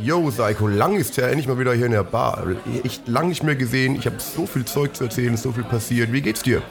[0.00, 2.46] Yo, Psycho, lang ist ja endlich mal wieder hier in der Bar.
[2.84, 3.96] Echt lang nicht mehr gesehen.
[3.96, 6.12] Ich habe so viel Zeug zu erzählen, so viel passiert.
[6.12, 6.62] Wie geht's dir?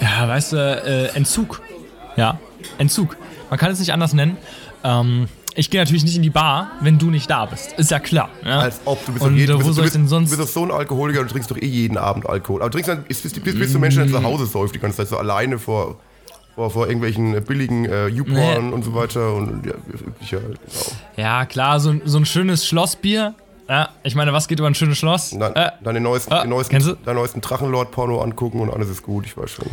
[0.00, 1.60] Ja, weißt du, äh, Entzug.
[2.16, 2.38] Ja,
[2.78, 3.16] Entzug.
[3.50, 4.36] Man kann es nicht anders nennen.
[4.84, 7.72] Ähm, ich gehe natürlich nicht in die Bar, wenn du nicht da bist.
[7.72, 8.28] Ist ja klar.
[8.44, 8.60] Ja?
[8.60, 10.32] Als ob du bist Und jeden, äh, wo bist, du soll ich bist, denn sonst-
[10.32, 12.60] Du bist doch so ein Alkoholiker, du trinkst doch eh jeden Abend Alkohol.
[12.60, 14.78] Aber du trinkst dann, bist, bist, bist, bist du Mensch, der zu Hause säuft die
[14.80, 15.98] ganze Zeit so alleine vor,
[16.54, 19.34] vor, vor irgendwelchen äh, billigen äh, Youporn und so weiter.
[19.34, 19.72] Und ja,
[20.06, 20.96] üblicher halt, genau.
[21.16, 23.34] Ja, klar, so, ein- so ein schönes Schlossbier.
[23.68, 25.30] Ja, ich meine, was geht über ein schönes Schloss?
[25.30, 29.36] Dann, Äh, den neuesten, den neuesten, deinen neuesten Drachenlord-Porno angucken und alles ist gut, ich
[29.36, 29.64] weiß schon.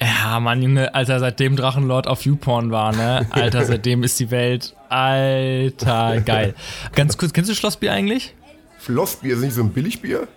[0.00, 3.26] ja, Mann, Junge, Alter, seitdem Drachenlord auf YouPorn war, ne?
[3.30, 4.74] Alter, seitdem ist die Welt.
[4.88, 6.54] Alter, geil.
[6.94, 8.32] Ganz kurz, kennst du Schlossbier eigentlich?
[8.84, 10.28] Schlossbier ist nicht so ein Billigbier?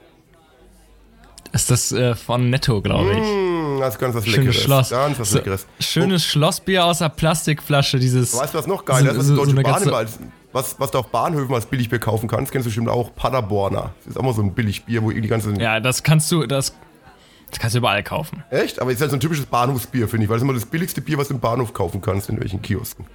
[1.52, 3.17] Ist das äh, von Netto, glaube ich.
[3.17, 4.61] Hm, das ist ganz was Schönes Leckeres.
[4.63, 4.89] Schloss.
[4.89, 5.67] Ganz was So, Leckeres.
[5.79, 8.35] schönes Schlossbier aus der Plastikflasche, dieses.
[8.38, 9.13] Weißt du, was noch geil ist?
[9.13, 10.19] So- Was, so- so Deutsche eine Bahn als,
[10.52, 13.94] was, was du auf Bahnhöfen als Billigbier kaufen kannst, kennst du bestimmt auch Paderborner.
[14.05, 15.59] Das ist auch mal so ein Billigbier, wo die ganzen.
[15.59, 16.73] Ja, das kannst du, das,
[17.52, 18.44] das kannst du überall kaufen.
[18.50, 18.80] Echt?
[18.81, 21.02] Aber es ist halt so ein typisches Bahnhofsbier, finde ich, weil es immer das billigste
[21.02, 23.05] Bier, was du im Bahnhof kaufen kannst, in welchen Kiosken.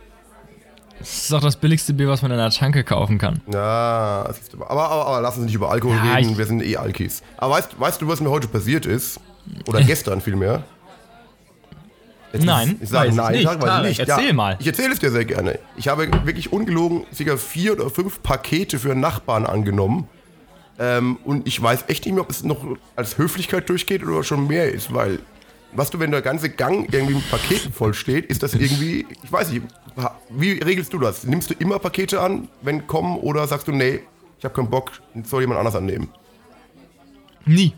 [1.00, 3.40] Das ist auch das billigste Bier, was man in einer Tanke kaufen kann.
[3.52, 4.26] Ja.
[4.60, 7.22] Aber, aber, aber lass uns nicht über Alkohol Ja, reden, wir sind eh Alkis.
[7.36, 9.20] Aber weißt, weißt du, was mir heute passiert ist?
[9.66, 10.64] Oder gestern vielmehr?
[12.32, 13.44] Jetzt Nein, Ich sage nein, nicht.
[13.44, 14.08] Tarek, ich nicht.
[14.08, 14.56] erzähl mal.
[14.58, 15.60] Ich erzähle es dir sehr gerne.
[15.76, 20.08] Ich habe wirklich ungelogen circa vier oder fünf Pakete für Nachbarn angenommen.
[20.80, 22.64] Ähm, und ich weiß echt nicht mehr, ob es noch
[22.96, 25.20] als Höflichkeit durchgeht oder schon mehr ist, weil,
[25.72, 29.30] was du, wenn der ganze Gang irgendwie mit Paketen voll steht, ist das irgendwie, ich
[29.30, 29.62] weiß nicht,
[30.30, 31.22] wie regelst du das?
[31.22, 34.00] Nimmst du immer Pakete an, wenn kommen, oder sagst du, nee,
[34.40, 34.90] ich habe keinen Bock,
[35.22, 36.08] soll jemand anders annehmen?
[37.46, 37.72] Nie.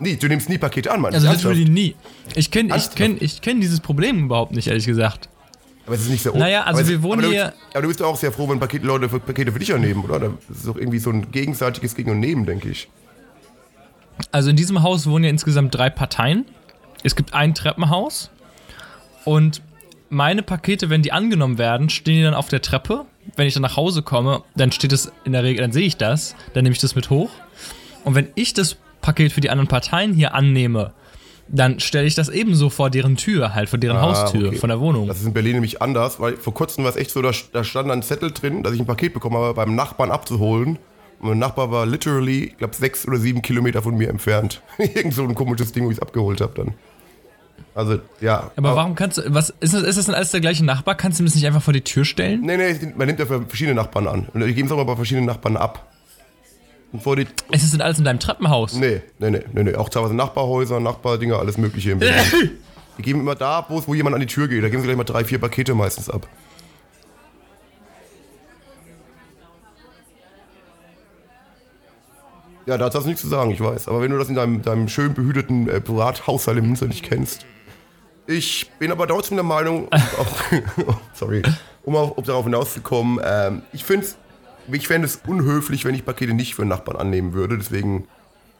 [0.00, 1.12] Nee, du nimmst nie Pakete an, Mann.
[1.14, 1.96] Also literally nie.
[2.36, 5.28] Ich kenne ich kenn, ich kenn dieses Problem überhaupt nicht, ehrlich gesagt.
[5.86, 7.82] Aber es ist nicht sehr Naja, also aber es- wir wohnen aber du, hier- Aber
[7.82, 10.20] du bist auch sehr froh, wenn Pakete, Leute für Pakete für dich annehmen, oder?
[10.20, 12.88] Das ist doch irgendwie so ein gegenseitiges Gegen und Nehmen, denke ich.
[14.32, 16.44] Also in diesem Haus wohnen ja insgesamt drei Parteien.
[17.02, 18.30] Es gibt ein Treppenhaus
[19.24, 19.62] und
[20.10, 23.04] meine Pakete, wenn die angenommen werden, stehen die dann auf der Treppe.
[23.36, 25.96] Wenn ich dann nach Hause komme, dann steht es in der Regel, dann sehe ich
[25.96, 27.30] das, dann nehme ich das mit hoch.
[28.04, 28.76] Und wenn ich das
[29.08, 30.92] Paket für die anderen Parteien hier annehme,
[31.48, 34.56] dann stelle ich das ebenso vor deren Tür, halt vor deren Ah, Haustür, okay.
[34.58, 35.08] von der Wohnung.
[35.08, 37.64] Das ist in Berlin nämlich anders, weil vor kurzem war es echt so, da, da
[37.64, 40.78] stand ein Zettel drin, dass ich ein Paket bekommen habe, beim Nachbarn abzuholen.
[41.20, 44.60] Und mein Nachbar war literally, ich glaube, sechs oder sieben Kilometer von mir entfernt.
[44.78, 46.74] Irgend so ein komisches Ding, wo ich es abgeholt habe dann.
[47.74, 48.50] Also, ja.
[48.56, 50.96] Aber warum kannst du, was, ist das, ist das denn alles der gleiche Nachbar?
[50.96, 52.42] Kannst du das nicht einfach vor die Tür stellen?
[52.42, 54.28] Nee, nee, man nimmt ja für verschiedene Nachbarn an.
[54.34, 55.86] Und die geben es auch mal bei verschiedenen Nachbarn ab.
[57.00, 57.26] Vor die.
[57.50, 58.72] Ist das denn alles in deinem Treppenhaus?
[58.74, 59.74] Nee, nee, nee, nee, nee.
[59.74, 62.00] Auch teilweise Nachbarhäuser, Nachbardinger, alles Mögliche im.
[62.00, 64.62] Die geben immer da, wo, es- wo jemand an die Tür geht.
[64.64, 66.26] Da geben sie gleich mal drei, vier Pakete meistens ab.
[72.66, 73.88] Ja, da hast du nichts zu sagen, ich weiß.
[73.88, 77.46] Aber wenn du das in deinem, deinem schön behüteten äh, Privathaushalt in Münster nicht kennst.
[78.26, 81.42] Ich bin aber trotzdem der Meinung, auch, sorry,
[81.84, 84.06] um auf, um darauf hinauszukommen, ähm, ich finde
[84.72, 87.58] ich fände es unhöflich, wenn ich Pakete nicht für einen Nachbarn annehmen würde.
[87.58, 88.06] Deswegen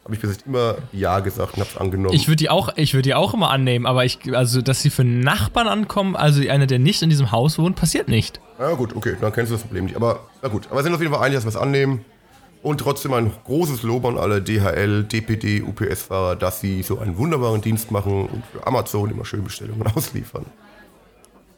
[0.04, 2.14] habe ich bis jetzt immer Ja gesagt und habe es angenommen.
[2.14, 4.88] Ich würde die auch, ich würde die auch immer annehmen, aber ich, also, dass sie
[4.88, 8.40] für Nachbarn ankommen, also einer, der nicht in diesem Haus wohnt, passiert nicht.
[8.58, 9.96] Ja gut, okay, dann kennst du das Problem nicht.
[9.96, 12.04] Aber na gut, aber wir sind auf jeden Fall einig, dass wir es annehmen.
[12.62, 17.60] Und trotzdem ein großes Lob an alle DHL, DPD, UPS-Fahrer, dass sie so einen wunderbaren
[17.60, 20.46] Dienst machen und für Amazon immer schön Bestellungen ausliefern.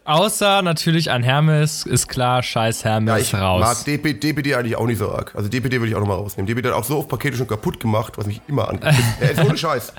[0.05, 3.61] Außer natürlich an Hermes, ist klar, scheiß Ja, Hermes ich raus.
[3.61, 5.33] mag DP, DPD eigentlich auch nicht so arg.
[5.35, 6.47] Also DPD würde ich auch nochmal rausnehmen.
[6.47, 8.93] DPD hat auch so oft Pakete schon kaputt gemacht, was mich immer angeht.
[9.21, 9.93] ja, jetzt ohne Scheiß.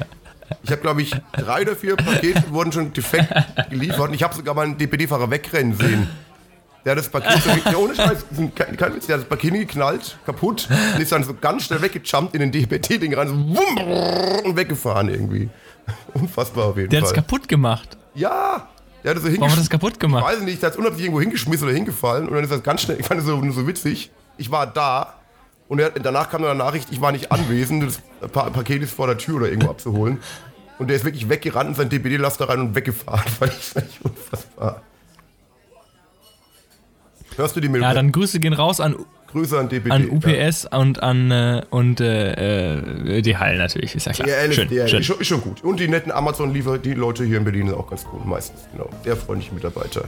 [0.64, 3.32] Ich habe, glaube ich, drei oder vier Pakete wurden schon defekt
[3.70, 6.10] geliefert und ich habe sogar mal einen DPD-Fahrer wegrennen sehen.
[6.84, 9.30] Der hat das Paket, so, ja, ohne Scheiß, ist kein, kein Witz, der hat das
[9.30, 13.36] Paket geknallt, kaputt und ist dann so ganz schnell weggejumpt in den DPD-Ding rein, so
[13.36, 15.48] wumm, und weggefahren irgendwie.
[16.16, 17.22] Unfassbar auf jeden der hat es Fall.
[17.22, 17.98] kaputt gemacht.
[18.16, 18.68] Ja,
[19.04, 20.24] der hat das so Warum hat das kaputt ich gemacht?
[20.24, 22.82] weiß nicht, der hat es unabsichtlich irgendwo hingeschmissen oder hingefallen und dann ist das ganz
[22.82, 24.12] schnell, ich fand das so, so witzig.
[24.38, 25.16] Ich war da
[25.68, 28.94] und er, danach kam dann eine Nachricht, ich war nicht anwesend, das pa Paket ist
[28.94, 30.20] vor der Tür oder irgendwo abzuholen.
[30.80, 33.32] Und der ist wirklich weggerannt in sein DPD-Laster rein und weggefahren.
[33.40, 34.82] Fand ich, fand ich unfassbar.
[37.38, 37.82] Hörst du die Mail?
[37.82, 38.96] Ja, dann Grüße gehen raus an,
[39.32, 39.92] Grüße an DPD.
[39.92, 44.28] an UPS und an äh, und äh, äh, DHL natürlich, ist ja klar.
[44.28, 45.00] Ja, ehrlich, schön, ja, schön.
[45.00, 45.64] Ist, schon, ist schon gut.
[45.64, 48.62] Und die netten Amazon-Liefer, die Leute hier in Berlin sind auch ganz cool, meistens.
[48.72, 48.90] Genau.
[49.04, 50.06] Sehr freundliche Mitarbeiter.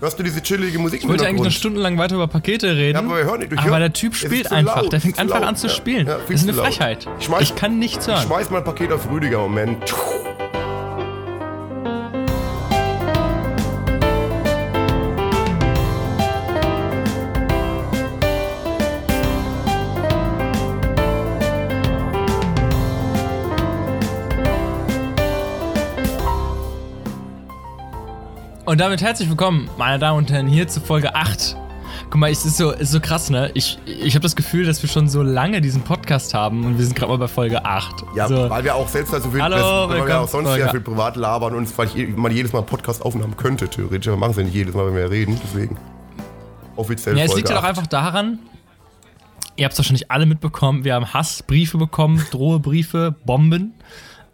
[0.00, 2.98] Hörst du diese chillige Musik Ich wollte eigentlich noch stundenlang weiter über Pakete reden.
[2.98, 3.52] Ja, aber wir hören nicht.
[3.52, 4.82] Ich aber der Typ spielt einfach.
[4.82, 5.72] laut, der fängt einfach laut, an zu ja.
[5.72, 6.06] spielen.
[6.06, 6.52] Ja, das ist eine.
[6.52, 7.08] Frechheit.
[7.18, 8.26] Ich schmeiß- ich kann nichts Ich hören.
[8.26, 9.78] schmeiß mal ein Paket auf Rüdiger, Moment.
[28.76, 31.56] Und damit herzlich willkommen, meine Damen und Herren, hier zu Folge 8.
[32.10, 33.50] Guck mal, es ist so, ist so krass, ne?
[33.54, 36.84] Ich, ich habe das Gefühl, dass wir schon so lange diesen Podcast haben und wir
[36.84, 38.04] sind gerade mal bei Folge 8.
[38.14, 38.50] Ja, so.
[38.50, 40.82] weil wir auch selbst da so viel, Hallo, weil wir auch sonst Folge- sehr viel
[40.82, 44.08] privat labern und weil ich man jedes Mal einen Podcast aufnehmen könnte, theoretisch.
[44.08, 45.78] Aber machen es ja nicht jedes Mal, wenn wir reden, deswegen.
[46.76, 47.70] Offiziell Ja, es Folge liegt ja doch 8.
[47.70, 48.40] einfach daran,
[49.56, 53.72] ihr habt es wahrscheinlich alle mitbekommen, wir haben Hassbriefe bekommen, Drohebriefe, Bomben.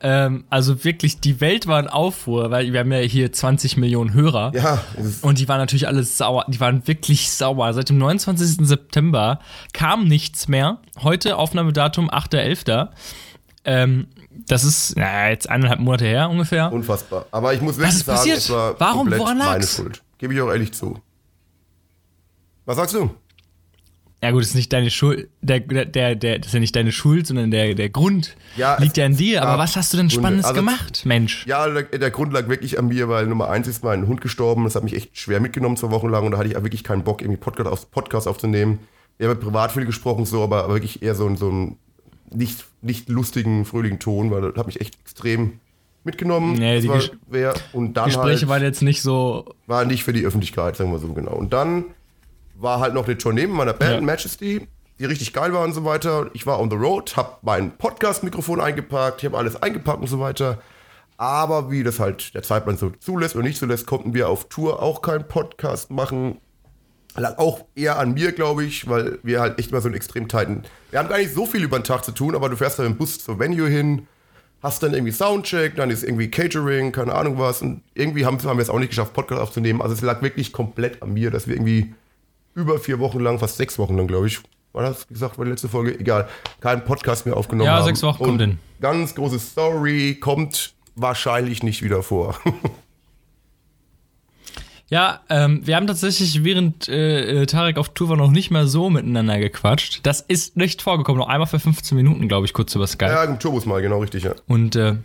[0.05, 4.13] Ähm, also wirklich, die Welt war in Aufruhr, weil wir haben ja hier 20 Millionen
[4.13, 4.53] Hörer.
[4.55, 4.83] Ja,
[5.23, 6.45] Und die waren natürlich alle sauer.
[6.49, 7.73] Die waren wirklich sauer.
[7.73, 8.67] Seit dem 29.
[8.67, 9.39] September
[9.73, 10.79] kam nichts mehr.
[11.03, 12.89] Heute Aufnahmedatum 8.11.
[13.65, 14.09] Ähm,
[14.49, 16.73] das ist na, jetzt eineinhalb Monate her ungefähr.
[16.73, 17.27] unfassbar.
[17.31, 18.39] Aber ich muss wirklich ist sagen, passiert?
[18.39, 19.09] es war Warum?
[19.11, 19.77] Woran meine lag's?
[19.77, 20.03] Schuld.
[20.19, 20.99] Gebe ich auch ehrlich zu.
[22.65, 23.11] Was sagst du?
[24.23, 25.29] Ja gut, das ist nicht deine Schuld.
[25.41, 28.97] Der, der, der, das ist ja nicht deine Schuld, sondern der, der Grund Ja, liegt
[28.97, 29.43] ja an dir.
[29.43, 30.11] Aber was hast du denn.
[30.11, 31.45] Spannendes Also- gemacht, Mensch?
[31.47, 34.63] Ja, der, der Grund lag wirklich an mir, weil Nummer eins ist mein Hund gestorben.
[34.65, 36.85] Das hat mich echt schwer mitgenommen zwei Wochen lang und da hatte ich auch wirklich
[36.85, 38.79] keinen Bock, irgendwie Podcast, auf, Podcast aufzunehmen.
[39.19, 41.77] Wir haben privat viel gesprochen, so, aber wirklich eher so, ein- so einen
[42.33, 45.59] nicht, nicht lustigen, fröhlichen Ton, weil das hat mich echt extrem
[46.05, 46.55] mitgenommen.
[46.55, 47.55] Nee, die war Ges- schwer.
[47.73, 49.53] und dann Gespräche halt, waren jetzt nicht so.
[49.67, 51.33] war nicht für die Öffentlichkeit, sagen wir so genau.
[51.35, 51.87] Und dann
[52.63, 54.01] war halt noch eine Tournee mit meiner Band, Ja.
[54.01, 54.69] Majesty,
[54.99, 56.31] die richtig geil war und so weiter.
[56.33, 60.21] Ich war on the road, hab mein Podcast-Mikrofon eingepackt, ich habe alles eingepackt und so
[60.21, 60.59] weiter.
[61.17, 64.83] Aber wie das halt der Zeitplan so zulässt oder nicht zulässt, konnten wir auf Tour
[64.83, 66.39] auch keinen Podcast machen.
[67.15, 70.29] Lag auch eher an mir, glaube ich, weil wir halt echt mal so einen extrem
[70.29, 70.63] tighten.
[70.91, 72.87] Wir haben gar nicht so viel über den Tag zu tun, aber du fährst dann
[72.87, 74.07] im Bus zur Venue hin,
[74.63, 77.61] hast dann irgendwie Soundcheck, dann ist irgendwie Catering, keine Ahnung was.
[77.61, 79.83] Und irgendwie haben, haben wir es auch nicht geschafft, Podcast aufzunehmen.
[79.83, 81.95] Also es lag wirklich komplett an mir, dass wir irgendwie
[82.55, 84.41] über vier Wochen lang, fast sechs Wochen lang, glaube ich,
[84.73, 85.99] war das gesagt, war die letzte Folge?
[85.99, 86.29] Egal,
[86.61, 87.85] keinen Podcast mehr aufgenommen Ja, haben.
[87.85, 88.59] sechs Wochen kommt Und hin.
[88.81, 92.39] Ganz große Story, kommt wahrscheinlich nicht wieder vor.
[94.89, 98.67] Ja, ähm, wir haben tatsächlich während äh, äh, Tarek auf Tour war noch nicht mal
[98.67, 100.01] so miteinander gequatscht.
[100.03, 101.19] Das ist nicht vorgekommen.
[101.19, 103.11] Noch einmal für 15 Minuten, glaube ich, kurz über Skype.
[103.11, 104.35] ja, im Turbus mal, genau richtig, ja.
[104.49, 104.97] Und, äh,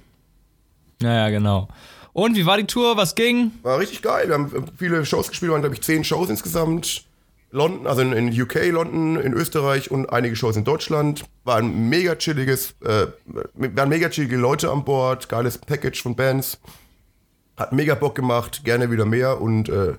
[1.01, 1.69] naja, genau.
[2.11, 2.97] Und wie war die Tour?
[2.97, 3.51] Was ging?
[3.63, 4.27] War richtig geil.
[4.27, 7.05] Wir haben viele Shows gespielt, waren, glaube ich, zehn Shows insgesamt.
[7.51, 11.25] London, also in, in UK, London, in Österreich und einige Shows in Deutschland.
[11.43, 13.07] War ein mega chilliges, äh,
[13.53, 16.59] waren mega chillige Leute an Bord, geiles Package von Bands.
[17.55, 19.93] Hat mega Bock gemacht, gerne wieder mehr und äh,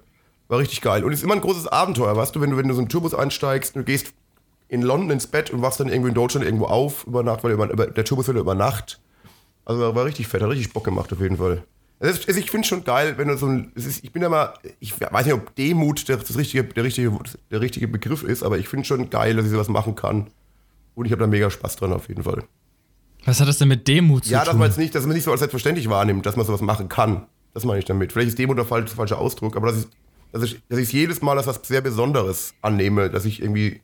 [0.49, 1.05] war richtig geil.
[1.05, 3.15] Und ist immer ein großes Abenteuer, weißt du, wenn du, wenn du so einen Tourbus
[3.15, 4.13] einsteigst, du gehst
[4.69, 7.53] in London ins Bett und wachst dann irgendwo in Deutschland irgendwo auf über Nacht, weil
[7.53, 9.01] über, über, der Tourbus wird über Nacht.
[9.65, 11.65] Also war richtig fett, hat richtig Bock gemacht auf jeden Fall.
[12.01, 14.23] Es ist, also ich finde schon geil, wenn du so ein, es ist, ich bin
[14.23, 17.13] ja mal, ich weiß nicht, ob Demut der, das richtige, der, richtige,
[17.51, 20.29] der richtige Begriff ist, aber ich finde schon geil, dass ich sowas machen kann.
[20.95, 22.45] Und ich habe da mega Spaß dran auf jeden Fall.
[23.25, 24.59] Was hat das denn mit Demut zu Ja, dass tun?
[24.61, 27.27] man nicht, dass man nicht so als selbstverständlich wahrnimmt, dass man sowas machen kann.
[27.53, 28.13] Das meine ich damit.
[28.13, 29.87] Vielleicht ist Demut der falsche, falsche Ausdruck, aber dass ich,
[30.33, 33.81] dass ich, dass ich jedes Mal als was sehr Besonderes annehme, dass ich irgendwie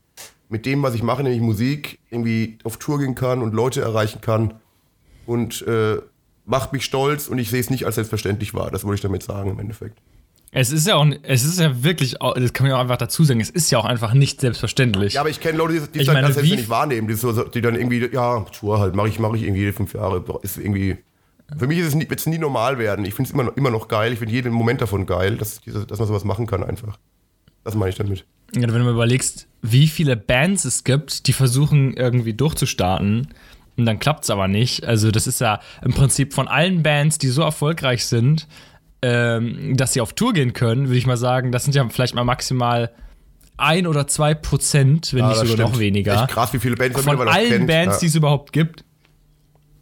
[0.49, 4.21] mit dem, was ich mache, nämlich Musik, irgendwie auf Tour gehen kann und Leute erreichen
[4.21, 4.55] kann
[5.27, 5.99] und äh,
[6.45, 8.71] macht mich stolz und ich sehe es nicht als selbstverständlich wahr.
[8.71, 9.99] Das wollte ich damit sagen im Endeffekt.
[10.53, 13.25] es ist ja auch, es ist ja wirklich, das kann man ja auch einfach dazu
[13.25, 15.15] sagen, es ist ja auch einfach nicht selbstverständlich.
[15.15, 18.09] Ja, aber ich kenne Leute, die, das wie- selbstverständlich wahrnehmen, die, so, die dann irgendwie,
[18.13, 20.25] ja, Tour halt, mache ich, mache ich irgendwie jede fünf Jahre.
[20.43, 20.99] Ist irgendwie.
[21.59, 23.05] Für mich ist es nie, wird es nie normal werden.
[23.05, 24.13] Ich finde es immer, noch- immer noch geil.
[24.13, 26.99] Ich finde jeden Moment davon geil, dass, dass man sowas machen kann einfach.
[27.65, 28.25] Das meine ich damit.
[28.55, 33.29] Ja, wenn du mal überlegst, wie viele Bands es gibt, die versuchen irgendwie durchzustarten
[33.77, 34.85] und dann klappt es aber nicht.
[34.85, 38.47] Also das ist ja im Prinzip von allen Bands, die so erfolgreich sind,
[39.03, 42.15] ähm, dass sie auf Tour gehen können, würde ich mal sagen, das sind ja vielleicht
[42.15, 42.91] mal maximal
[43.57, 45.79] ein oder zwei Prozent, wenn Ja, nicht sogar noch stimmt.
[45.81, 46.15] weniger.
[46.23, 47.67] Echt krass, wie viele Bands Von allen kennt.
[47.67, 48.11] Bands, die ja.
[48.11, 48.85] es überhaupt gibt.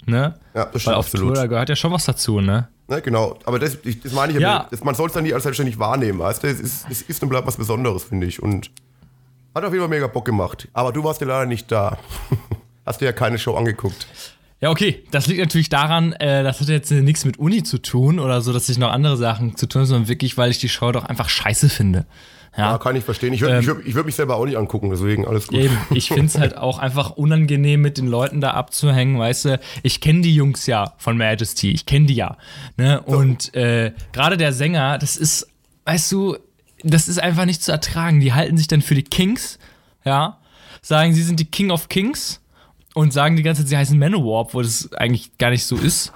[0.04, 0.34] Ne?
[0.54, 1.34] Ja, das Weil stimmt auf absolut.
[1.34, 2.68] Tour, da gehört ja schon was dazu, ne?
[2.88, 4.66] Ne, genau, aber das, ich, das meine ich Ja.
[4.70, 6.48] Das, man soll es dann nie als selbstständig wahrnehmen, weißt du?
[6.48, 8.42] Es ist, es ist und bleibt was Besonderes, finde ich.
[8.42, 8.70] Und
[9.54, 10.68] hat auf jeden Fall mega Bock gemacht.
[10.72, 11.98] Aber du warst ja leider nicht da.
[12.84, 14.06] Hast dir ja keine Show angeguckt.
[14.60, 15.04] Ja, okay.
[15.10, 18.52] Das liegt natürlich daran, äh, das hat jetzt nichts mit Uni zu tun oder so,
[18.52, 21.04] dass ich noch andere Sachen zu tun habe, sondern wirklich, weil ich die Show doch
[21.04, 22.06] einfach scheiße finde.
[22.56, 23.32] Ja, Ja, kann ich verstehen.
[23.32, 25.58] Ich würde ich würd, würd mich selber auch nicht angucken, deswegen alles gut.
[25.58, 25.76] eben.
[25.90, 29.60] Ich finde es halt auch einfach unangenehm, mit den Leuten da abzuhängen, weißt du.
[29.82, 32.36] Ich kenne die Jungs ja von Majesty, ich kenne die ja.
[32.76, 33.00] Ne?
[33.00, 35.48] Und äh, gerade der Sänger, das ist,
[35.86, 36.36] weißt du,
[36.84, 38.20] das ist einfach nicht zu ertragen.
[38.20, 39.58] Die halten sich dann für die Kings,
[40.04, 40.38] ja,
[40.82, 42.41] sagen, sie sind die King of Kings
[42.94, 46.12] und sagen die ganze Zeit, sie heißen Manowar, obwohl das eigentlich gar nicht so ist.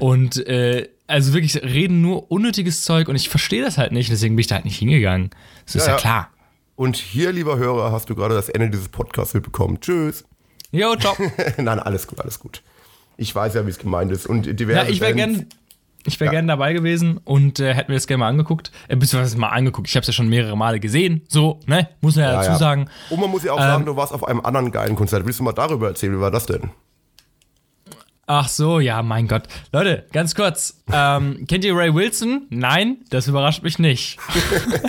[0.00, 4.34] Und äh, also wirklich reden nur unnötiges Zeug und ich verstehe das halt nicht, deswegen
[4.34, 5.30] bin ich da halt nicht hingegangen.
[5.64, 6.00] Das ist Ja, ja, ja.
[6.00, 6.30] klar.
[6.74, 9.80] Und hier, lieber Hörer, hast du gerade das Ende dieses Podcasts mitbekommen.
[9.80, 10.24] Tschüss.
[10.72, 11.16] Jo, ciao.
[11.56, 12.62] Nein, alles gut, alles gut.
[13.16, 14.26] Ich weiß ja, wie es gemeint ist.
[14.26, 15.46] Und diverse Ja, ich wäre gern.
[16.06, 16.32] Ich wäre ja.
[16.32, 18.70] gerne dabei gewesen und äh, hätte mir das gerne mal angeguckt.
[18.88, 19.88] Äh, beziehungsweise mal angeguckt.
[19.88, 21.22] Ich habe es ja schon mehrere Male gesehen.
[21.28, 21.88] So, ne?
[22.00, 22.58] Muss man ja, ja dazu ja.
[22.58, 22.88] sagen.
[23.10, 25.26] Und man muss ja auch ähm, sagen, du warst auf einem anderen geilen Konzert.
[25.26, 26.14] Willst du mal darüber erzählen?
[26.14, 26.70] Wie war das denn?
[28.28, 29.44] Ach so, ja, mein Gott.
[29.72, 30.82] Leute, ganz kurz.
[30.92, 32.46] Ähm, kennt ihr Ray Wilson?
[32.50, 34.18] Nein, das überrascht mich nicht.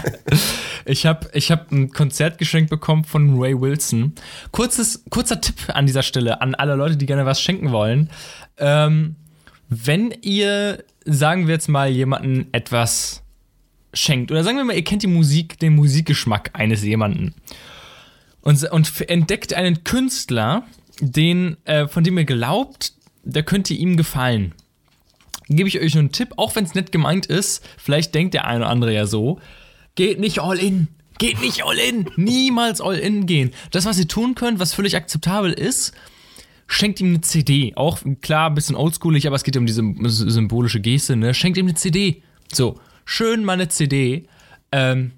[0.86, 4.14] ich habe ich hab ein Konzert geschenkt bekommen von Ray Wilson.
[4.52, 8.10] Kurzes, kurzer Tipp an dieser Stelle an alle Leute, die gerne was schenken wollen.
[8.58, 9.18] Ähm,
[9.70, 13.24] wenn ihr, sagen wir jetzt mal, jemanden etwas
[13.94, 17.34] schenkt, oder sagen wir mal, ihr kennt die Musik, den Musikgeschmack eines jemanden
[18.42, 20.64] und, und entdeckt einen Künstler,
[21.02, 22.94] den, äh, von dem ihr glaubt,
[23.24, 24.54] der könnte ihm gefallen.
[25.50, 28.46] Gebe ich euch nur einen Tipp, auch wenn es nett gemeint ist, vielleicht denkt der
[28.46, 29.40] eine oder andere ja so,
[29.96, 30.88] geht nicht all in.
[31.18, 32.10] Geht nicht all in.
[32.16, 33.52] Niemals all in gehen.
[33.72, 35.94] Das, was ihr tun könnt, was völlig akzeptabel ist,
[36.68, 37.74] schenkt ihm eine CD.
[37.76, 41.34] Auch klar, ein bisschen oldschoolig, aber es geht um diese symbolische Geste, ne?
[41.34, 42.22] Schenkt ihm eine CD.
[42.52, 44.28] So, schön mal eine CD.
[44.72, 45.12] Ähm,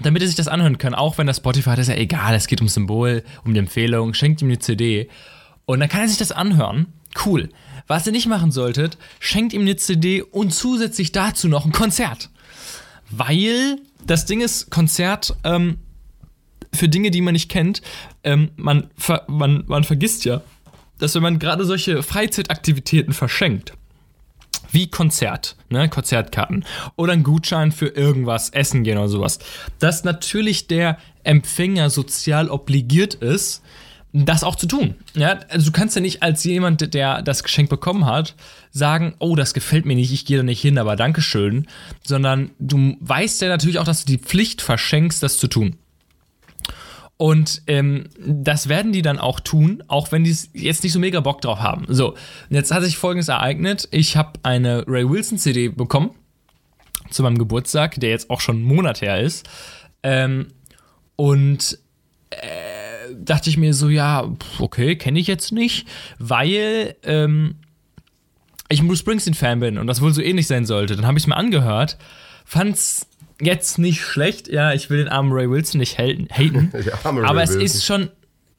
[0.00, 2.46] damit er sich das anhören kann, auch wenn das Spotify hat, ist ja egal, es
[2.46, 5.08] geht um Symbol, um die Empfehlung, schenkt ihm eine CD.
[5.64, 6.86] Und dann kann er sich das anhören
[7.24, 7.50] Cool.
[7.86, 12.30] Was ihr nicht machen solltet, schenkt ihm eine CD und zusätzlich dazu noch ein Konzert.
[13.10, 15.78] Weil das Ding ist, Konzert ähm,
[16.72, 17.82] für Dinge, die man nicht kennt,
[18.24, 20.42] ähm, man, ver man, man vergisst ja,
[21.02, 23.72] dass wenn man gerade solche Freizeitaktivitäten verschenkt,
[24.70, 26.64] wie Konzert, ne, Konzertkarten
[26.96, 29.40] oder ein Gutschein für irgendwas, Essen gehen oder sowas,
[29.80, 33.62] dass natürlich der Empfänger sozial obligiert ist,
[34.12, 34.94] das auch zu tun.
[35.14, 38.34] Ja, also du kannst ja nicht als jemand, der das Geschenk bekommen hat,
[38.70, 41.66] sagen, oh, das gefällt mir nicht, ich gehe da nicht hin, aber Dankeschön,
[42.04, 45.76] sondern du weißt ja natürlich auch, dass du die Pflicht verschenkst, das zu tun.
[47.22, 51.20] Und ähm, das werden die dann auch tun, auch wenn die jetzt nicht so mega
[51.20, 51.84] Bock drauf haben.
[51.86, 52.16] So,
[52.50, 53.86] jetzt hat sich folgendes ereignet.
[53.92, 56.10] Ich habe eine Ray Wilson CD bekommen
[57.10, 59.48] zu meinem Geburtstag, der jetzt auch schon einen Monat her ist.
[60.02, 60.48] Ähm,
[61.14, 61.78] und
[62.30, 65.86] äh, dachte ich mir so, ja, okay, kenne ich jetzt nicht,
[66.18, 67.54] weil ähm,
[68.68, 70.96] ich ein Bruce Springsteen-Fan bin und das wohl so ähnlich sein sollte.
[70.96, 71.98] Dann habe ich es mir angehört,
[72.44, 73.06] fand's
[73.42, 74.48] jetzt nicht schlecht.
[74.48, 76.28] Ja, ich will den armen Ray Wilson nicht haten,
[77.04, 77.60] aber es Wilson.
[77.60, 78.08] ist schon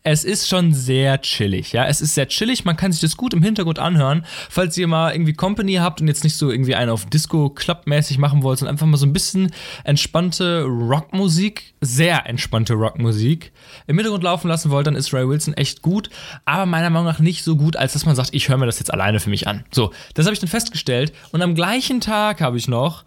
[0.05, 1.85] es ist schon sehr chillig, ja.
[1.85, 4.25] Es ist sehr chillig, man kann sich das gut im Hintergrund anhören.
[4.49, 8.43] Falls ihr mal irgendwie Company habt und jetzt nicht so irgendwie einen auf Disco-Club-mäßig machen
[8.43, 9.53] wollt, sondern einfach mal so ein bisschen
[9.85, 13.53] entspannte Rockmusik, sehr entspannte Rockmusik
[13.87, 16.09] im Hintergrund laufen lassen wollt, dann ist Ray Wilson echt gut,
[16.43, 18.79] aber meiner Meinung nach nicht so gut, als dass man sagt, ich höre mir das
[18.79, 19.63] jetzt alleine für mich an.
[19.71, 23.05] So, das habe ich dann festgestellt und am gleichen Tag habe ich noch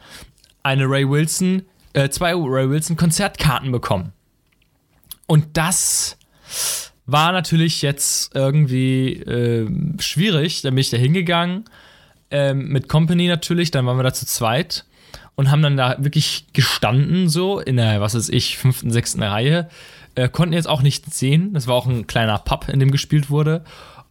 [0.66, 4.12] eine Ray Wilson, äh, zwei Ray Wilson Konzertkarten bekommen.
[5.26, 6.18] Und das
[7.06, 9.68] war natürlich jetzt irgendwie äh,
[10.00, 10.62] schwierig.
[10.62, 11.64] Dann bin ich da hingegangen,
[12.30, 14.85] äh, mit Company natürlich, dann waren wir da zu zweit
[15.37, 19.68] und haben dann da wirklich gestanden, so in der, was weiß ich, fünften, sechsten Reihe.
[20.16, 21.52] Äh, konnten jetzt auch nichts sehen.
[21.52, 23.62] Das war auch ein kleiner Pub, in dem gespielt wurde.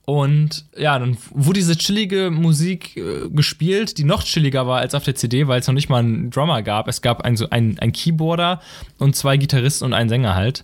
[0.05, 5.03] Und ja, dann wurde diese chillige Musik äh, gespielt, die noch chilliger war als auf
[5.03, 6.88] der CD, weil es noch nicht mal einen Drummer gab.
[6.88, 8.62] Es gab ein, so ein, ein Keyboarder
[9.00, 10.63] und zwei Gitarristen und einen Sänger halt.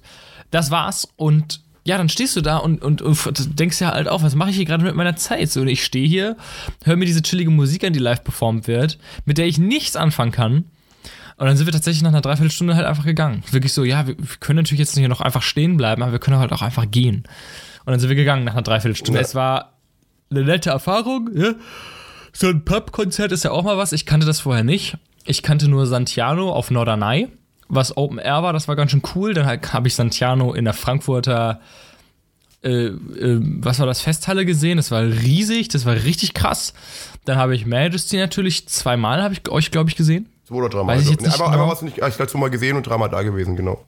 [0.52, 4.22] Das war's und ja, dann stehst du da und, und, und denkst ja halt auch,
[4.22, 5.50] was mache ich hier gerade mit meiner Zeit?
[5.50, 6.38] So, und ich stehe hier,
[6.84, 10.32] höre mir diese chillige Musik an, die live performt wird, mit der ich nichts anfangen
[10.32, 10.66] kann.
[11.38, 13.42] Und dann sind wir tatsächlich nach einer Dreiviertelstunde halt einfach gegangen.
[13.50, 16.20] Wirklich so, ja, wir, wir können natürlich jetzt hier noch einfach stehen bleiben, aber wir
[16.20, 17.24] können halt auch einfach gehen.
[17.86, 19.20] Und dann sind wir gegangen nach einer Dreiviertelstunde.
[19.20, 19.26] Ja.
[19.26, 19.74] Es war
[20.30, 21.30] eine nette Erfahrung.
[21.34, 21.54] Ja.
[22.34, 23.92] So ein Pub-Konzert ist ja auch mal was.
[23.92, 24.98] Ich kannte das vorher nicht.
[25.26, 27.28] Ich kannte nur Santiano auf Norderney
[27.72, 29.34] was Open Air war, das war ganz schön cool.
[29.34, 31.62] Dann habe ich Santiano in der Frankfurter,
[32.64, 34.78] äh, äh, was war das, Festhalle gesehen.
[34.78, 36.74] Das war riesig, das war richtig krass.
[37.26, 40.28] Dann habe ich Majesty natürlich zweimal, habe ich euch, glaube ich, gesehen.
[40.46, 40.98] Zwei oder dreimal.
[40.98, 41.62] Weiß ich jetzt nicht einmal, genau.
[41.64, 43.86] einmal was nicht, ich glaube, zweimal gesehen und dreimal da gewesen, genau.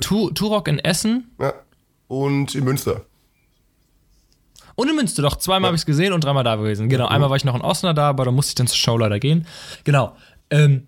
[0.00, 1.30] Turok in Essen.
[1.38, 1.52] Ja.
[2.08, 3.02] Und in Münster.
[4.74, 5.36] Und in Münster, doch.
[5.36, 5.66] Zweimal ja.
[5.68, 6.88] habe ich es gesehen und dreimal da gewesen.
[6.88, 7.06] Genau.
[7.06, 9.20] Einmal war ich noch in Osnabrück da, aber da musste ich dann zur Show leider
[9.20, 9.46] gehen.
[9.84, 10.16] Genau.
[10.50, 10.86] Ähm,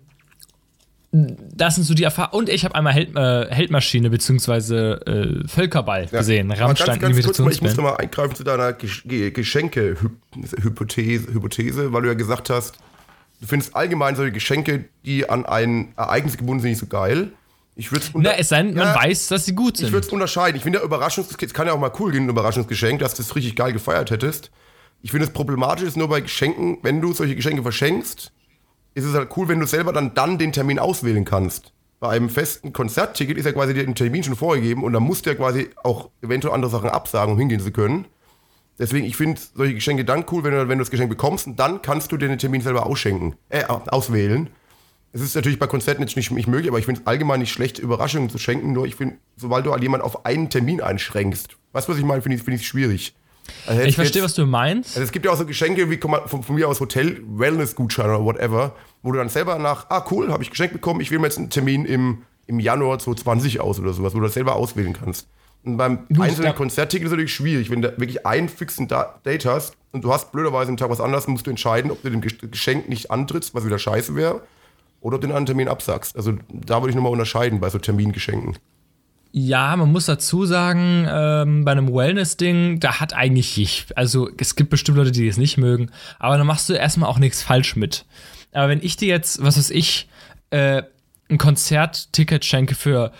[1.11, 2.43] das sind so die Erfahrungen.
[2.43, 4.91] Und ich habe einmal Held, äh, Heldmaschine bzw.
[4.91, 6.19] Äh, Völkerball ja.
[6.19, 6.51] gesehen.
[6.51, 12.13] Rammstein ganz, ganz kurz Ich muss mal eingreifen zu deiner Geschenke-Hypothese, Hypothese, weil du ja
[12.13, 12.77] gesagt hast,
[13.39, 17.31] du findest allgemein solche Geschenke, die an ein Ereignis gebunden sind, nicht so geil.
[17.79, 19.85] Ich würde Na, es sei denn, man ja, weiß, dass sie gut sind.
[19.85, 20.57] Ich würde es unterscheiden.
[20.57, 23.35] Ich finde Überraschungsgeschenk, es kann ja auch mal cool gehen, ein Überraschungsgeschenk, dass du es
[23.35, 24.51] richtig geil gefeiert hättest.
[25.03, 28.31] Ich finde es problematisch ist nur bei Geschenken, wenn du solche Geschenke verschenkst,
[28.95, 31.71] ist es halt cool, wenn du selber dann, dann den Termin auswählen kannst.
[31.99, 35.29] Bei einem festen Konzertticket ist ja quasi der Termin schon vorgegeben und dann musst du
[35.29, 38.05] ja quasi auch eventuell andere Sachen absagen, um hingehen zu können.
[38.79, 41.59] Deswegen, ich finde solche Geschenke dann cool, wenn du, wenn du das Geschenk bekommst und
[41.59, 44.49] dann kannst du dir den Termin selber ausschenken, äh, auswählen.
[45.17, 47.51] Es ist natürlich bei Konzerten jetzt nicht, nicht möglich, aber ich finde es allgemein nicht
[47.51, 48.71] schlecht, Überraschungen zu schenken.
[48.71, 52.21] Nur ich finde, sobald du jemanden auf einen Termin einschränkst, weißt du, was ich meine,
[52.21, 53.15] finde ich, find ich schwierig.
[53.65, 54.89] Also ich verstehe, was du meinst.
[54.95, 58.23] Also es gibt ja auch so Geschenke wie von, von mir aus Hotel, Wellness-Gutschein oder
[58.23, 61.27] whatever, wo du dann selber nach, ah cool, habe ich geschenkt bekommen, ich wähle mir
[61.27, 64.93] jetzt einen Termin im, im Januar 2020 aus oder sowas, wo du das selber auswählen
[64.93, 65.27] kannst.
[65.63, 69.45] Und beim Gut, einzelnen Konzertticket ist es natürlich schwierig, wenn du wirklich einen fixen Date
[69.45, 72.21] hast und du hast blöderweise einen Tag was anderes, musst du entscheiden, ob du dem
[72.21, 74.41] Geschenk nicht antrittst, was wieder scheiße wäre,
[75.07, 76.17] oder ob du den anderen Termin absagst.
[76.17, 78.57] Also da würde ich nochmal unterscheiden bei so Termingeschenken.
[79.31, 84.55] Ja, man muss dazu sagen, ähm, bei einem Wellness-Ding, da hat eigentlich ich, also es
[84.55, 87.77] gibt bestimmt Leute, die es nicht mögen, aber da machst du erstmal auch nichts falsch
[87.77, 88.05] mit.
[88.51, 90.09] Aber wenn ich dir jetzt, was weiß ich,
[90.49, 90.83] äh,
[91.29, 93.13] ein Konzertticket schenke für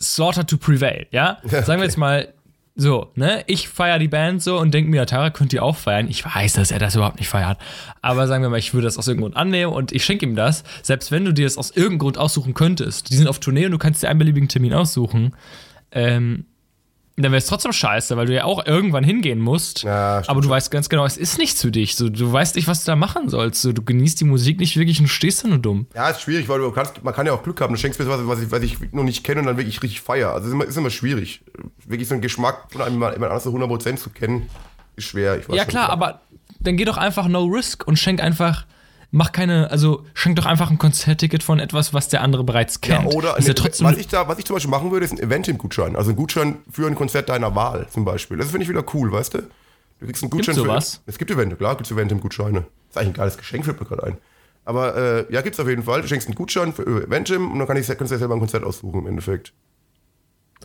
[0.00, 1.38] Slaughter to Prevail, ja?
[1.48, 2.32] ja Sagen wir jetzt mal,
[2.74, 3.44] so, ne?
[3.48, 6.08] Ich feiere die Band so und denke mir, Tara könnt ihr auch feiern.
[6.08, 7.58] Ich weiß, dass er das überhaupt nicht feiert.
[8.00, 10.36] Aber sagen wir mal, ich würde das aus irgendeinem Grund annehmen und ich schenke ihm
[10.36, 10.64] das.
[10.82, 13.10] Selbst wenn du dir das aus irgendeinem Grund aussuchen könntest.
[13.10, 15.34] Die sind auf Tournee und du kannst dir einen beliebigen Termin aussuchen.
[15.90, 16.46] Ähm,
[17.22, 19.82] dann wäre es trotzdem scheiße, weil du ja auch irgendwann hingehen musst.
[19.82, 21.96] Ja, aber du weißt ganz genau, es ist nicht für dich.
[21.96, 23.62] So, du weißt nicht, was du da machen sollst.
[23.62, 25.86] So, du genießt die Musik nicht wirklich und stehst da nur dumm.
[25.94, 27.74] Ja, ist schwierig, weil du kannst, man kann ja auch Glück haben.
[27.74, 30.00] Du schenkst mir was, was ich, was ich noch nicht kenne und dann wirklich richtig
[30.00, 30.32] feier.
[30.32, 31.42] Also ist immer, ist immer schwierig.
[31.86, 34.48] Wirklich so einen Geschmack von einem jemand anders so 100% zu kennen,
[34.96, 35.40] ist schwer.
[35.50, 36.20] ja, klar, aber
[36.60, 38.66] dann geh doch einfach no risk und schenk einfach
[39.12, 43.12] mach keine, also schenk doch einfach ein Konzertticket von etwas, was der andere bereits kennt.
[43.12, 45.12] Ja, oder ist ja trotzdem was, ich da, was ich zum Beispiel machen würde, ist
[45.12, 45.94] ein Event-Gutschein.
[45.94, 48.38] Also ein Gutschein für ein Konzert deiner Wahl zum Beispiel.
[48.38, 49.38] Das finde ich wieder cool, weißt du?
[50.00, 50.94] Du kriegst einen Gutschein Gibt's sowas?
[51.04, 51.10] für.
[51.10, 52.64] Es gibt Event, klar, gibt es Event-Gutscheine.
[52.88, 54.18] ist eigentlich ein geiles Geschenk, fällt mir gerade ein.
[54.64, 56.02] Aber äh, ja, gibt's auf jeden Fall.
[56.02, 58.40] Du schenkst einen Gutschein für Event-Gym und dann kann ich, kannst du dir selber ein
[58.40, 59.52] Konzert aussuchen im Endeffekt.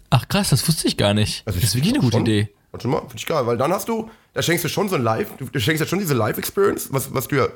[0.09, 1.45] Ach krass, das wusste ich gar nicht.
[1.45, 2.49] Also das ist wirklich eine gute schon, Idee.
[2.71, 5.03] Warte mal, finde ich geil, weil dann hast du, da schenkst du schon so ein
[5.03, 7.47] Live, du, du schenkst ja schon diese Live-Experience, was, was du ja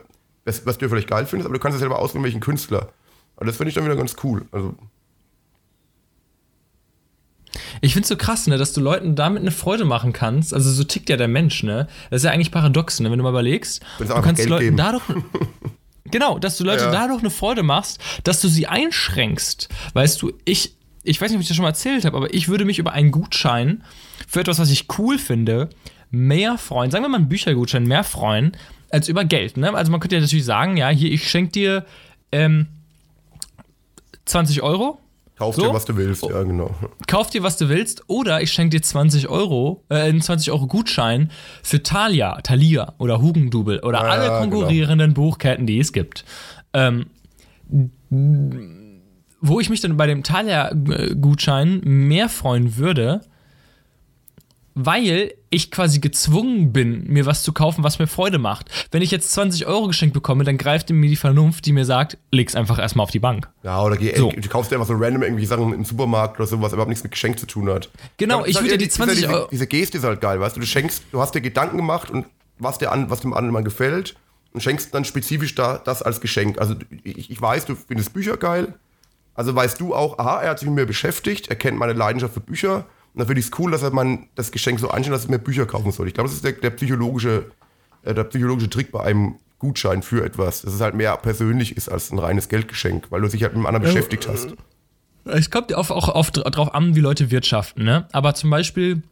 [0.45, 2.89] was, was du vielleicht geil findest, aber du kannst ja selber auswählen, welchen Künstler.
[3.35, 4.45] Und das finde ich dann wieder ganz cool.
[4.51, 4.75] Also.
[7.81, 10.53] Ich finde es so krass, ne, dass du Leuten damit eine Freude machen kannst.
[10.53, 11.87] Also so tickt ja der Mensch, ne?
[12.09, 13.11] Das ist ja eigentlich paradox, ne?
[13.11, 14.77] Wenn du mal überlegst, du kannst Geld Leuten geben.
[14.77, 15.03] dadurch.
[16.05, 16.91] genau, dass du Leute ja.
[16.91, 19.69] dadurch eine Freude machst, dass du sie einschränkst.
[19.93, 22.47] Weißt du, ich, ich weiß nicht, ob ich das schon mal erzählt habe, aber ich
[22.47, 23.83] würde mich über einen Gutschein
[24.27, 25.69] für etwas, was ich cool finde,
[26.09, 26.91] mehr freuen.
[26.91, 28.55] Sagen wir mal einen Büchergutschein, mehr freuen,
[28.91, 29.57] als über Geld.
[29.57, 29.73] Ne?
[29.73, 31.85] Also man könnte ja natürlich sagen, ja, hier, ich schenke dir
[32.31, 32.67] ähm,
[34.25, 34.99] 20 Euro.
[35.37, 35.63] Kauf so.
[35.63, 36.69] dir, was du willst, ja, genau.
[37.07, 40.67] Kauf dir, was du willst, oder ich schenke dir 20 Euro, äh, einen 20 Euro
[40.67, 41.31] Gutschein
[41.63, 44.39] für Thalia, Thalia oder Hugendubel oder ah, alle genau.
[44.39, 45.29] konkurrierenden genau.
[45.29, 46.25] Buchketten, die es gibt.
[46.73, 47.07] Ähm,
[49.41, 53.21] wo ich mich dann bei dem Thalia-Gutschein mehr freuen würde,
[54.73, 58.69] weil ich quasi gezwungen bin, mir was zu kaufen, was mir Freude macht.
[58.91, 62.17] Wenn ich jetzt 20 Euro geschenkt bekomme, dann greift mir die Vernunft, die mir sagt,
[62.31, 63.49] leg's einfach erstmal auf die Bank.
[63.63, 64.31] Ja, oder geh, so.
[64.31, 67.11] du kaufst dir einfach so random irgendwelche Sachen im Supermarkt oder sowas, überhaupt nichts mit
[67.11, 67.89] Geschenk zu tun hat.
[68.17, 69.47] Genau, ich würde die 20 diese, Euro.
[69.51, 72.25] Diese Geste ist halt geil, weißt du, du schenkst, du hast dir Gedanken gemacht und
[72.57, 74.15] was, dir an, was dem anderen mal gefällt
[74.53, 76.59] und schenkst dann spezifisch da, das als Geschenk.
[76.59, 78.75] Also ich, ich weiß, du findest Bücher geil,
[79.33, 82.33] also weißt du auch, aha, er hat sich mit mir beschäftigt, er kennt meine Leidenschaft
[82.33, 85.23] für Bücher und dann finde ich es cool, dass man das Geschenk so einstellt, dass
[85.23, 86.07] es mehr Bücher kaufen soll.
[86.07, 87.51] Ich glaube, das ist der, der, psychologische,
[88.03, 90.61] äh, der psychologische Trick bei einem Gutschein für etwas.
[90.61, 93.63] Dass es halt mehr persönlich ist als ein reines Geldgeschenk, weil du dich halt mit
[93.63, 94.55] dem anderen äh, beschäftigt hast.
[95.25, 97.83] Es kommt auch, auch oft darauf an, wie Leute wirtschaften.
[97.83, 98.07] Ne?
[98.13, 99.03] Aber zum Beispiel,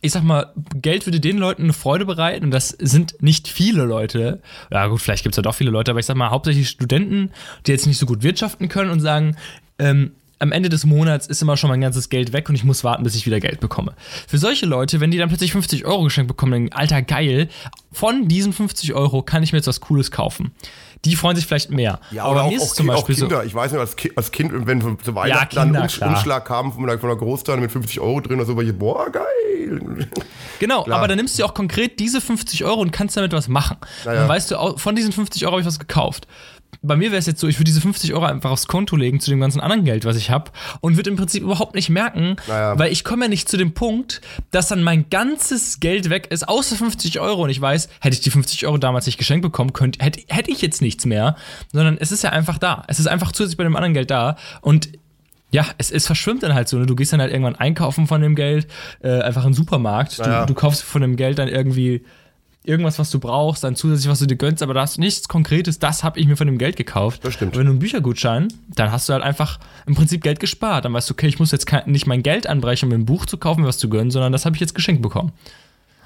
[0.00, 3.84] ich sag mal, Geld würde den Leuten eine Freude bereiten und das sind nicht viele
[3.84, 4.40] Leute.
[4.70, 7.32] Ja, gut, vielleicht gibt es ja doch viele Leute, aber ich sag mal, hauptsächlich Studenten,
[7.66, 9.36] die jetzt nicht so gut wirtschaften können und sagen,
[9.80, 12.84] ähm, am Ende des Monats ist immer schon mein ganzes Geld weg und ich muss
[12.84, 13.94] warten, bis ich wieder Geld bekomme.
[14.26, 17.48] Für solche Leute, wenn die dann plötzlich 50 Euro geschenkt bekommen, dann, alter geil,
[17.92, 20.52] von diesen 50 Euro kann ich mir jetzt was Cooles kaufen.
[21.04, 22.00] Die freuen sich vielleicht mehr.
[22.10, 23.40] Ja, aber auch, auch, zum Beispiel auch Kinder.
[23.40, 26.44] So, ich weiß nicht, als, Ki als Kind, wenn zu Weihnachten ja, Kinder, dann Umschlag
[26.44, 29.10] kam von einer, von einer Großtante mit 50 Euro drin oder so, war ich, boah,
[29.10, 29.26] geil.
[30.60, 30.98] Genau, Klar.
[30.98, 33.76] aber dann nimmst du auch konkret diese 50 Euro und kannst damit was machen.
[34.04, 34.20] Naja.
[34.20, 36.26] Dann weißt du, von diesen 50 Euro habe ich was gekauft
[36.82, 39.20] bei mir wäre es jetzt so, ich würde diese 50 Euro einfach aufs Konto legen
[39.20, 40.50] zu dem ganzen anderen Geld, was ich habe
[40.80, 42.78] und würde im Prinzip überhaupt nicht merken, naja.
[42.78, 46.48] weil ich komme ja nicht zu dem Punkt, dass dann mein ganzes Geld weg ist,
[46.48, 49.72] außer 50 Euro und ich weiß, hätte ich die 50 Euro damals nicht geschenkt bekommen,
[49.72, 51.36] könnte, hätte, hätte ich jetzt nichts mehr,
[51.72, 52.84] sondern es ist ja einfach da.
[52.86, 54.90] Es ist einfach zusätzlich bei dem anderen Geld da und
[55.50, 56.76] ja, es, es verschwimmt dann halt so.
[56.78, 56.86] Ne?
[56.86, 58.68] Du gehst dann halt irgendwann einkaufen von dem Geld,
[59.00, 60.18] äh, einfach in den Supermarkt.
[60.18, 60.40] Naja.
[60.40, 62.04] Du, du kaufst von dem Geld dann irgendwie
[62.64, 65.28] irgendwas, was du brauchst, dann zusätzlich, was du dir gönnst, aber da hast du nichts
[65.28, 67.24] Konkretes, das habe ich mir von dem Geld gekauft.
[67.24, 67.54] Das stimmt.
[67.54, 70.84] Und wenn du einen Büchergutschein, dann hast du halt einfach im Prinzip Geld gespart.
[70.84, 73.26] Dann weißt du, okay, ich muss jetzt nicht mein Geld anbrechen, um mir ein Buch
[73.26, 75.32] zu kaufen, was zu gönnen, sondern das habe ich jetzt geschenkt bekommen.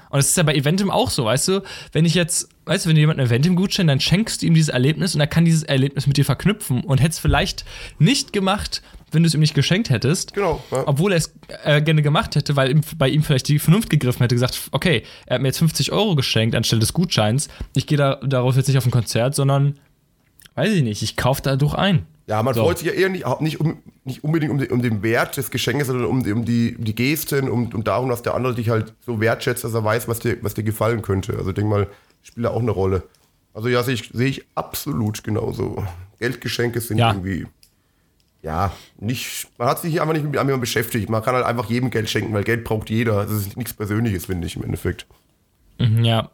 [0.09, 1.63] Und das ist ja bei Eventim auch so, weißt du?
[1.91, 4.69] Wenn ich jetzt, weißt du, wenn du jemand ein Eventim-Gutschein, dann schenkst du ihm dieses
[4.69, 7.65] Erlebnis und er kann dieses Erlebnis mit dir verknüpfen und hätte es vielleicht
[7.97, 10.33] nicht gemacht, wenn du es ihm nicht geschenkt hättest.
[10.33, 10.83] Genau, ja.
[10.87, 14.21] Obwohl er es äh, gerne gemacht hätte, weil ihm, bei ihm vielleicht die Vernunft gegriffen
[14.21, 17.47] hätte, gesagt, okay, er hat mir jetzt 50 Euro geschenkt anstelle des Gutscheins.
[17.75, 19.79] Ich gehe da, darauf jetzt nicht auf ein Konzert, sondern,
[20.55, 22.05] weiß ich nicht, ich kaufe dadurch ein.
[22.25, 22.63] Ja, man So.
[22.63, 25.51] freut sich ja eher nicht, nicht, um, nicht unbedingt um den, um den Wert des
[25.51, 28.69] Geschenkes, sondern um, um, die, um die Gesten, um, um darum, dass der andere dich
[28.69, 31.33] halt so wertschätzt, dass er weiß, was dir, was dir gefallen könnte.
[31.37, 31.87] Also ich denke mal,
[32.21, 33.03] spielt da auch eine Rolle.
[33.53, 35.83] Also ja, sehe ich, sehe ich absolut genauso.
[36.19, 37.11] Geldgeschenke sind Ja.
[37.11, 37.45] irgendwie,
[38.43, 41.09] ja, nicht, man hat sich hier einfach nicht mit jemandem beschäftigt.
[41.09, 43.23] Man kann halt einfach jedem Geld schenken, weil Geld braucht jeder.
[43.23, 45.07] Das ist nichts Persönliches, finde ich im Endeffekt.
[45.79, 46.29] Mhm, ja.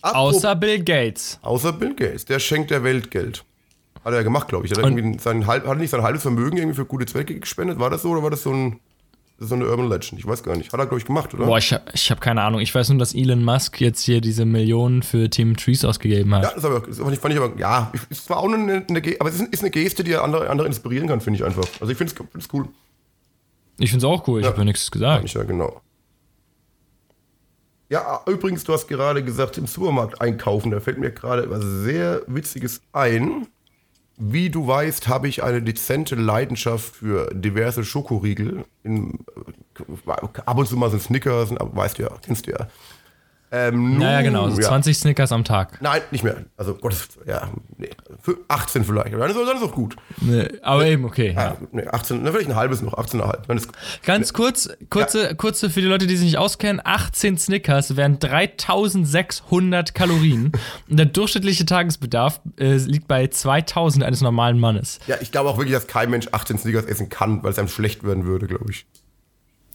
[0.00, 1.38] Apropos- Außer Bill Gates.
[1.42, 3.44] Außer Bill Gates, der schenkt der Welt Geld.
[4.04, 4.72] Hat er gemacht, glaube ich.
[4.72, 7.38] Hat er, Und- irgendwie sein hat er nicht sein halbes Vermögen irgendwie für gute Zwecke
[7.38, 7.78] gespendet?
[7.78, 8.80] War das so oder war das so, ein,
[9.42, 10.18] das ist so eine Urban Legend?
[10.20, 10.72] Ich weiß gar nicht.
[10.72, 11.46] Hat er, glaube ich, gemacht, oder?
[11.46, 12.60] Boah, ich, hab- ich habe keine Ahnung.
[12.60, 16.44] Ich weiß nur, dass Elon Musk jetzt hier diese Millionen für Team Trees ausgegeben hat.
[16.44, 19.02] Ja, das, aber, das fand ich, fand ich aber, ja, es war auch eine, eine
[19.02, 21.64] Ge- aber es ist, eine Geste, die andere, andere inspirieren kann, finde ich einfach.
[21.80, 22.68] Also ich finde es cool.
[23.78, 24.40] Ich finde es auch cool.
[24.40, 24.50] Ich Ja.
[24.52, 25.28] habe ja nichts gesagt.
[25.34, 25.80] Ja, genau.
[27.88, 30.70] Ja, übrigens, du hast gerade gesagt, im Supermarkt einkaufen.
[30.70, 33.46] Da fällt mir gerade was sehr Witziges ein.
[34.24, 38.64] Wie du weißt, habe ich eine dezente Leidenschaft für diverse Schokoriegel.
[38.84, 39.18] In,
[39.76, 42.68] äh, ab und zu mal sind Snickers, aber weißt du ja, kennst du ja.
[43.54, 44.48] Ähm, Naja, genau.
[44.48, 44.68] So ja.
[44.68, 45.78] 20 Snickers am Tag.
[45.82, 46.36] Nein, nicht mehr.
[46.56, 47.90] Also, Gottes, ja, nee.
[48.22, 49.12] Für 18 vielleicht.
[49.12, 49.94] Dann ist, dann ist auch gut.
[50.22, 51.34] Nee, aber eben, okay.
[51.36, 51.58] Ja.
[51.70, 53.40] Nee, 18, dann vielleicht ein halbes noch, 18,5.
[53.46, 53.68] Dann ist
[54.04, 59.94] Ganz kurz, kurze, kurze für die Leute, die sich nicht auskennen: 18 Snickers wären 3600
[59.94, 60.52] Kalorien.
[60.88, 64.98] und der durchschnittliche Tagesbedarf äh, liegt bei 2000 eines normalen Mannes.
[65.06, 67.68] Ja, ich glaube auch wirklich, dass kein Mensch 18 Snickers essen kann, weil es einem
[67.68, 68.86] schlecht werden würde, glaube ich.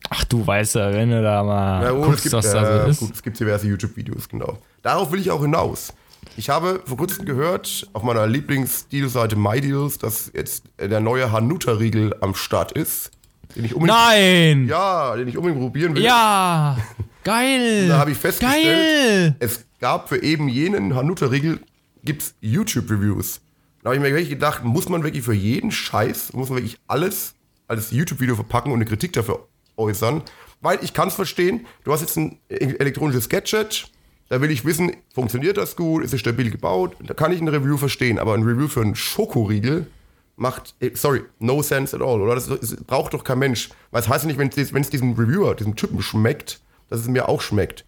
[0.09, 2.83] Ach, du weißt ja, wenn du da mal Ja, es guckst, gibt, was äh, da
[2.83, 2.99] so ist.
[2.99, 4.57] Gut, es gibt diverse YouTube-Videos, genau.
[4.81, 5.93] Darauf will ich auch hinaus.
[6.35, 12.15] Ich habe vor kurzem gehört, auf meiner Lieblings-Deal-Seite MyDeals, dass jetzt äh, der neue Hanuta-Riegel
[12.21, 13.11] am Start ist.
[13.55, 14.67] Den ich unbedingt, Nein!
[14.67, 16.03] Ja, den ich unbedingt probieren will.
[16.03, 16.77] Ja!
[17.23, 17.87] Geil!
[17.89, 19.35] Da habe ich festgestellt, Geil!
[19.39, 21.59] es gab für eben jenen Hanuta-Riegel
[22.03, 23.41] gibt's YouTube-Reviews.
[23.81, 26.79] Da habe ich mir wirklich gedacht, muss man wirklich für jeden Scheiß, muss man wirklich
[26.87, 27.33] alles
[27.67, 30.23] als YouTube-Video verpacken und eine Kritik dafür äußern?
[30.61, 33.91] Weil ich kann es verstehen, du hast jetzt ein elektronisches Gadget,
[34.29, 37.47] da will ich wissen, funktioniert das gut, ist es stabil gebaut, da kann ich ein
[37.47, 39.87] Review verstehen, aber ein Review für einen Schokoriegel
[40.35, 42.35] macht, eh, sorry, no sense at all, oder?
[42.35, 43.69] Das, das braucht doch kein Mensch.
[43.91, 47.27] Weil es heißt ja nicht, wenn es diesem Reviewer, diesem Typen schmeckt, dass es mir
[47.27, 47.85] auch schmeckt.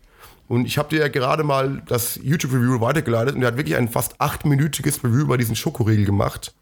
[0.48, 3.88] Und ich habe dir ja gerade mal das YouTube-Review weitergeleitet und er hat wirklich ein
[3.88, 6.56] fast achtminütiges Review über diesen Schokoriegel gemacht.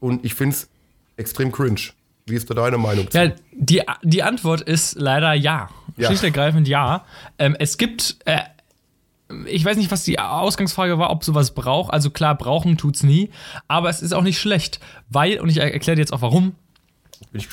[0.00, 0.68] Und ich finde es
[1.16, 1.92] extrem cringe.
[2.26, 3.18] Wie ist da deine Meinung zu?
[3.18, 5.68] Ja, die, die Antwort ist leider ja.
[5.96, 6.08] Ja.
[6.08, 7.04] Schlicht ergreifend ja.
[7.38, 8.38] Ähm, es gibt, äh,
[9.46, 11.92] ich weiß nicht, was die Ausgangsfrage war, ob sowas braucht.
[11.92, 13.30] Also klar, brauchen tut's nie.
[13.68, 16.54] Aber es ist auch nicht schlecht, weil, und ich er- erkläre dir jetzt auch warum,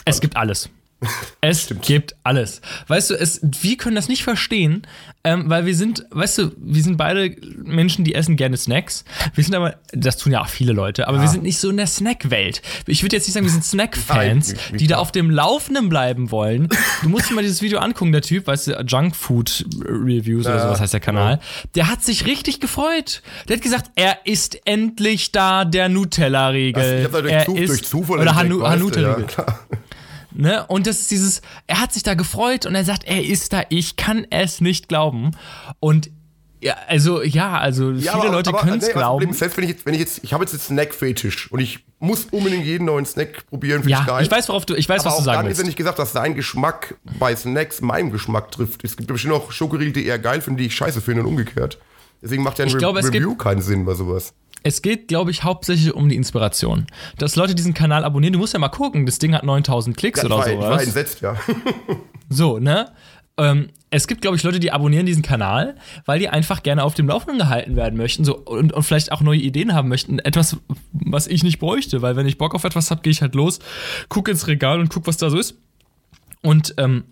[0.06, 0.70] es gibt alles.
[1.44, 2.62] Es gibt alles.
[2.88, 4.84] Weißt du, es, wir können das nicht verstehen,
[5.24, 9.04] ähm, weil wir sind, weißt du, wir sind beide Menschen, die essen gerne Snacks.
[9.34, 11.78] Wir sind aber, das tun ja auch viele Leute, aber wir sind nicht so in
[11.78, 12.62] der Snack-Welt.
[12.86, 16.70] Ich würde jetzt nicht sagen, wir sind Snack-Fans, die da auf dem Laufenden bleiben wollen.
[17.02, 20.80] Du musst dir mal dieses Video angucken, der Typ, weißt du, Junkfood-Reviews oder Ja, sowas
[20.80, 21.40] heißt der Kanal.
[21.76, 23.22] Der hat sich richtig gefreut.
[23.48, 27.00] Der hat gesagt, er ist endlich da, der Nutella-Riegel.
[27.00, 29.22] ich habe da durch, Er Zu, ist- durch Zufall Oder Hanu, Hanuta-Riegel.
[29.22, 29.60] ja, klar.
[30.34, 30.65] Ne?
[30.67, 33.63] Und das ist dieses, er hat sich da gefreut und er sagt, er ist da,
[33.70, 35.32] ich kann es nicht glauben.
[35.80, 36.10] Und
[36.63, 39.30] ja, also ja, also Ja, viele aber- Leute können es nee, Problem glauben.
[39.32, 41.80] ist, Selbst wenn ich jetzt, wenn ich jetzt, ich habe jetzt einen Snack-Fetisch und ich
[42.00, 44.24] muss unbedingt jeden neuen Snack probieren, finde Ja, ich geil.
[44.24, 45.62] ich weiß, worauf du, ich weiß, aber was auch du sagen dann ist willst.
[45.62, 48.84] ja nicht gesagt, dass dein Geschmack bei Snacks meinem Geschmack trifft.
[48.84, 51.80] Es gibt bestimmt auch Schokoriegel, die eher geil finden, die ich scheiße finde und umgekehrt.
[52.22, 54.34] Deswegen macht ja ein Re glaube, Review keinen Sinn bei sowas.
[54.63, 56.86] Es geht, glaube ich, hauptsächlich um die Inspiration.
[57.17, 60.19] Dass Leute diesen Kanal abonnieren, du musst ja mal gucken, das Ding hat 9000 Klicks
[60.21, 60.84] Ja, oder war, ich war sowas.
[60.84, 61.36] entsetzt, ja.
[62.30, 62.91] So, ne?
[63.38, 66.93] Ähm, es gibt, glaube ich, Leute, die abonnieren diesen Kanal, weil die einfach gerne auf
[66.93, 70.19] dem Laufenden gehalten werden möchten so, und, und vielleicht auch neue Ideen haben möchten.
[70.19, 70.58] Etwas,
[70.93, 73.60] was ich nicht bräuchte, weil wenn ich Bock auf etwas habe, gehe ich halt los,
[74.08, 75.56] gucke ins Regal und gucke, was da so ist.
[76.41, 77.04] Und ähm,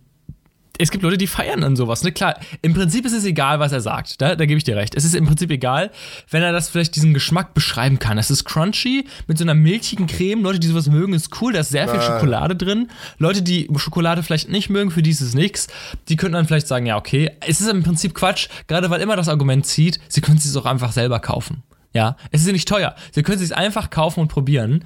[0.80, 2.04] es gibt Leute, die feiern an sowas.
[2.04, 2.12] Ne?
[2.13, 4.22] Klar, im Prinzip ist es egal, was er sagt.
[4.22, 4.96] Da, da gebe ich dir recht.
[4.96, 5.92] Es ist im Prinzip egal,
[6.32, 8.18] wenn er das vielleicht diesen Geschmack beschreiben kann.
[8.18, 10.42] Es ist crunchy mit so einer milchigen Creme.
[10.42, 11.52] Leute, die sowas mögen, ist cool.
[11.52, 12.00] Da ist sehr viel.
[12.00, 12.88] Schokolade drin.
[13.18, 15.68] Leute, die Schokolade vielleicht nicht mögen, für die ist es nichts.
[16.08, 17.30] Die könnten dann vielleicht sagen, ja, okay.
[17.46, 20.56] Es ist im Prinzip Quatsch, gerade weil immer das Argument zieht, sie können es sich
[20.56, 21.63] auch einfach selber kaufen.
[21.94, 22.96] Ja, es ist ja nicht teuer.
[23.12, 24.86] Sie können es sich einfach kaufen und probieren.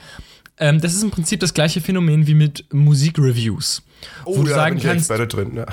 [0.57, 3.83] Ähm, das ist im Prinzip das gleiche Phänomen wie mit Musikreviews.
[4.25, 5.55] Oh, wo du ja, sagen kannst, drin.
[5.55, 5.65] Ja.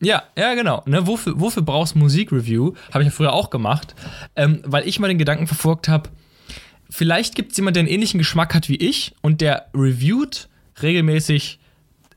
[0.00, 0.82] ja, ja, genau.
[0.86, 2.72] Ne, wofür, wofür brauchst du Musikreview?
[2.92, 3.94] Habe ich ja früher auch gemacht,
[4.34, 6.10] ähm, weil ich mal den Gedanken verfolgt habe,
[6.90, 10.48] vielleicht gibt es jemanden, der einen ähnlichen Geschmack hat wie ich und der reviewt
[10.82, 11.58] regelmäßig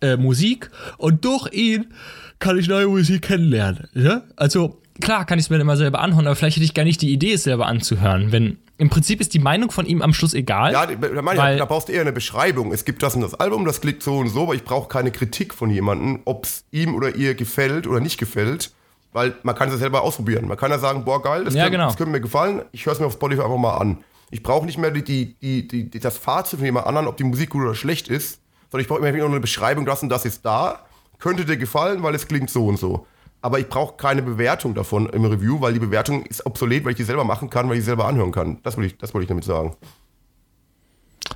[0.02, 1.94] äh, Musik und durch ihn
[2.40, 3.90] kann ich neue Musik kennenlernen.
[3.94, 4.24] Ja?
[4.36, 7.02] Also klar kann ich es mir immer selber anhören, aber vielleicht hätte ich gar nicht
[7.02, 8.32] die Idee, es selber anzuhören.
[8.32, 10.72] Wenn im Prinzip ist die Meinung von ihm am Schluss egal.
[10.72, 12.72] Ja, da, meine ich, da brauchst du eher eine Beschreibung.
[12.72, 15.12] Es gibt das und das Album, das klingt so und so, aber ich brauche keine
[15.12, 18.72] Kritik von jemandem, ob es ihm oder ihr gefällt oder nicht gefällt.
[19.12, 20.48] Weil man kann es selber ausprobieren.
[20.48, 21.88] Man kann ja sagen, boah, geil, das, Ja, könnte, genau.
[21.88, 22.62] das könnte mir gefallen.
[22.72, 23.98] Ich höre es mir auf Spotify einfach mal an.
[24.32, 27.50] Ich brauche nicht mehr die, die, die, das Fazit von jemand anderem, ob die Musik
[27.50, 28.40] gut oder schlecht ist,
[28.72, 30.86] sondern ich brauche immer nur eine Beschreibung, das und das ist da.
[31.18, 33.08] Könnte dir gefallen, weil es klingt so und so.
[33.42, 36.98] Aber ich brauche keine Bewertung davon im Review, weil die Bewertung ist obsolet, weil ich
[36.98, 38.60] die selber machen kann, weil ich die selber anhören kann.
[38.64, 39.76] Das wollte ich, das wollte ich damit sagen.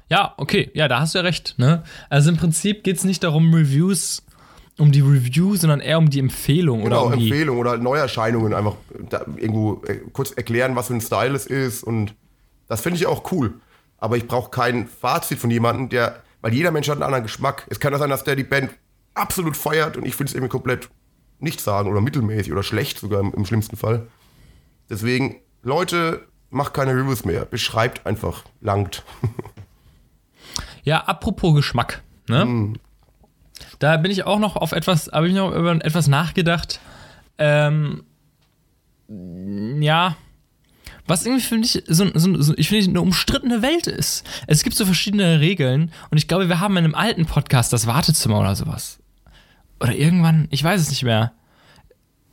[0.10, 1.56] Ja, okay, ja, da hast du ja recht.
[1.58, 1.84] Ne?
[2.10, 4.24] Also im Prinzip geht es nicht darum, Reviews,
[4.78, 7.30] um die Review, sondern eher um die Empfehlung Genau, oder um die.
[7.30, 8.76] Empfehlungen oder Neuerscheinungen einfach
[9.38, 12.16] irgendwo äh, kurz erklären, was für ein Style es ist und
[12.68, 13.54] das finde ich auch cool.
[13.98, 17.66] Aber ich brauche kein Fazit von jemandem, der, weil jeder Mensch hat einen anderen Geschmack.
[17.70, 18.72] Es kann ja sein, dass der die Band
[19.14, 20.90] absolut feiert und ich finde es irgendwie komplett
[21.44, 24.08] nicht sagen oder mittelmäßig oder schlecht sogar im, im schlimmsten Fall.
[24.90, 27.46] Deswegen, Leute, macht keine Reviews mehr.
[27.46, 29.04] Beschreibt einfach, langt.
[30.86, 32.44] Ja, apropos Geschmack, ne?
[32.44, 32.74] Mm.
[33.80, 36.82] Da bin ich auch noch auf etwas, habe ich noch über etwas nachgedacht.
[37.38, 38.04] Ähm,
[39.08, 40.18] ja,
[41.06, 44.26] was irgendwie finde ich so, so, so ich finde eine umstrittene Welt ist.
[44.48, 47.88] Es gibt so verschiedene Regeln und ich glaube, wir haben in einem alten Podcast das
[47.88, 49.00] Wartezimmer oder sowas.
[49.84, 51.34] Oder irgendwann, ich weiß es nicht mehr.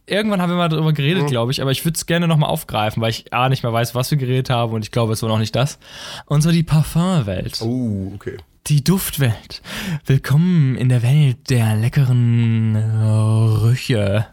[0.06, 3.02] Irgendwann haben wir mal darüber geredet, glaube ich, aber ich würde es gerne nochmal aufgreifen,
[3.02, 5.28] weil ich A nicht mehr weiß, was wir geredet haben und ich glaube, es war
[5.28, 5.78] noch nicht das.
[6.26, 7.60] Und so die Parfumwelt.
[7.60, 8.36] Oh, okay.
[8.68, 9.62] Die Duftwelt.
[10.06, 12.76] Willkommen in der Welt der leckeren
[13.62, 14.26] Rüche.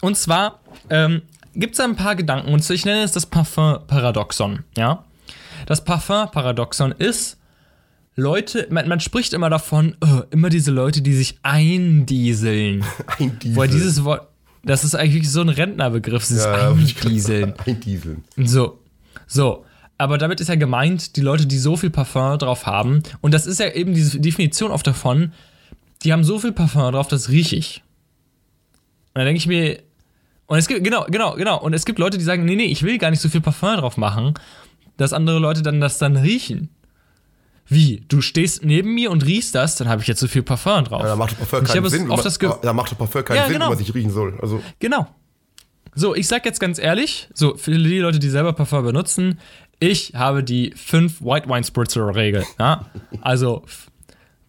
[0.00, 1.22] Und zwar ähm,
[1.54, 4.64] gibt es ein paar Gedanken, und ich nenne es das Parfum-Paradoxon.
[4.76, 5.04] Ja?
[5.66, 7.38] Das Parfum-Paradoxon ist,
[8.14, 12.84] Leute, man, man spricht immer davon, äh, immer diese Leute, die sich eindieseln.
[13.18, 13.56] Ein Diesel.
[13.56, 14.28] Weil dieses Wort,
[14.64, 17.54] das ist eigentlich so ein Rentnerbegriff, dieses ja, Eindieseln.
[17.56, 17.60] sagen.
[17.66, 18.24] Ein Dieseln.
[18.36, 18.78] So,
[19.26, 19.64] so.
[19.98, 23.46] Aber damit ist ja gemeint, die Leute, die so viel Parfum drauf haben, und das
[23.46, 25.32] ist ja eben diese Definition oft davon,
[26.02, 27.82] die haben so viel Parfum drauf, das rieche ich.
[29.14, 29.78] Und dann denke ich mir,
[30.46, 32.82] und es gibt, genau, genau, genau, und es gibt Leute, die sagen, nee, nee, ich
[32.82, 34.34] will gar nicht so viel Parfum drauf machen,
[34.96, 36.68] dass andere Leute dann das dann riechen.
[37.72, 38.04] Wie?
[38.08, 41.02] Du stehst neben mir und riechst das, dann habe ich jetzt so viel Parfum drauf.
[41.02, 42.10] Ja, da macht der Parfum ich keinen Sinn.
[42.10, 43.66] oft das da macht der Parfum keinen Ja, Sinn, genau.
[43.66, 44.38] wenn man sich riechen soll.
[44.40, 45.08] Also, Genau.
[45.94, 49.38] So, ich sag jetzt ganz ehrlich, so für die Leute, die selber Parfum benutzen,
[49.78, 52.44] ich habe die 5 White Wine Spritzer Regel.
[52.58, 52.86] Ja?
[53.20, 53.62] Also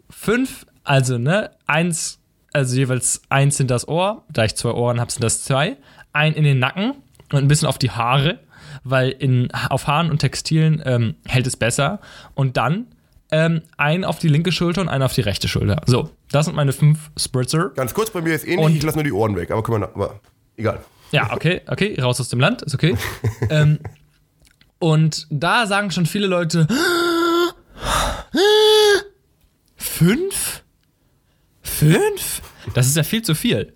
[0.10, 2.20] 5, also ne, eins,
[2.54, 5.78] also jeweils eins in das Ohr, da ich zwei Ohren habe, sind das zwei,
[6.14, 6.94] ein in den Nacken
[7.32, 8.40] und ein bisschen auf die Haare,
[8.84, 12.00] weil in, auf Haaren und Textilien ähm, hält es besser.
[12.36, 12.86] Und dann
[13.34, 15.82] ähm, ein auf die linke Schulter und ein auf die rechte Schulter.
[15.86, 17.70] So, das sind meine fünf Spritzer.
[17.76, 19.82] Ganz kurz, bei mir ist ähnlich, Und- ich lasse nur die Ohren weg, aber können
[19.82, 20.20] wir, aber
[20.56, 20.80] egal.
[21.12, 22.96] Ja, okay, okay, raus aus dem Land, ist okay.
[23.50, 23.80] ähm,
[24.80, 26.68] und da sagen schon viele Leute,
[29.76, 30.64] fünf?
[31.62, 32.42] Fünf?
[32.74, 33.74] Das ist ja viel zu viel.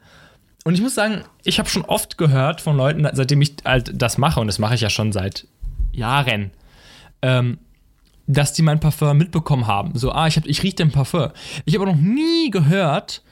[0.65, 4.17] Und ich muss sagen, ich habe schon oft gehört von Leuten, seitdem ich halt das
[4.17, 5.47] mache, und das mache ich ja schon seit
[5.93, 6.51] Jahren,
[7.21, 7.59] ähm,
[8.27, 9.97] dass die mein Parfum mitbekommen haben.
[9.97, 11.29] So, ah, ich, hab, ich rieche den Parfum.
[11.65, 13.23] Ich habe noch nie gehört,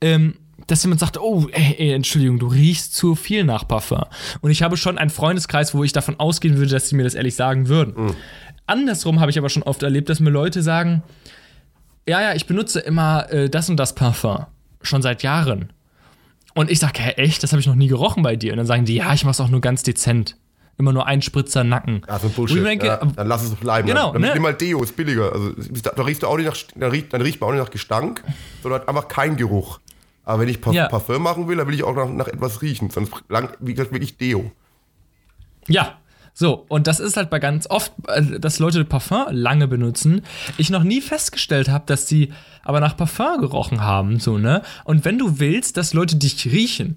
[0.00, 0.36] ähm,
[0.66, 4.04] dass jemand sagt, oh, ey, ey, Entschuldigung, du riechst zu viel nach Parfum.
[4.42, 7.14] Und ich habe schon einen Freundeskreis, wo ich davon ausgehen würde, dass sie mir das
[7.14, 8.14] ehrlich sagen würden.
[8.66, 11.02] Andersrum habe ich aber schon oft erlebt, dass mir Leute sagen,
[12.06, 14.46] ja, ja, ich benutze immer äh, das und das Parfum.
[14.82, 15.72] Schon seit Jahren.
[16.54, 17.42] Und ich sage, hä, echt?
[17.42, 18.52] Das habe ich noch nie gerochen bei dir.
[18.52, 20.36] Und dann sagen die, ja, ich mache es auch nur ganz dezent.
[20.82, 22.02] Immer nur ein Spritzer Nacken.
[22.08, 22.66] Ja, so ein Wo ich Bullshit.
[22.66, 23.86] denke, ja, dann lass es doch bleiben.
[23.86, 24.34] Genau, dann, dann ne?
[24.34, 25.32] nimm mal Deo, ist billiger.
[25.32, 25.52] Also,
[25.94, 28.24] da riechst du auch nicht nach, dann riecht, dann riecht man auch nicht nach Gestank,
[28.64, 29.78] sondern einfach kein Geruch.
[30.24, 30.88] Aber wenn ich Parf Ja.
[30.88, 32.90] Parfüm machen will, dann will ich auch nach, nach etwas riechen.
[32.90, 34.50] Sonst lang, wie gesagt, will ich Deo.
[35.68, 35.98] Ja,
[36.34, 40.22] so, und das ist halt bei ganz oft, äh, dass Leute Parfum lange benutzen.
[40.56, 42.32] Ich noch nie festgestellt habe, dass sie
[42.64, 44.62] aber nach Parfum gerochen haben, so, ne?
[44.84, 46.96] Und wenn du willst, dass Leute dich riechen,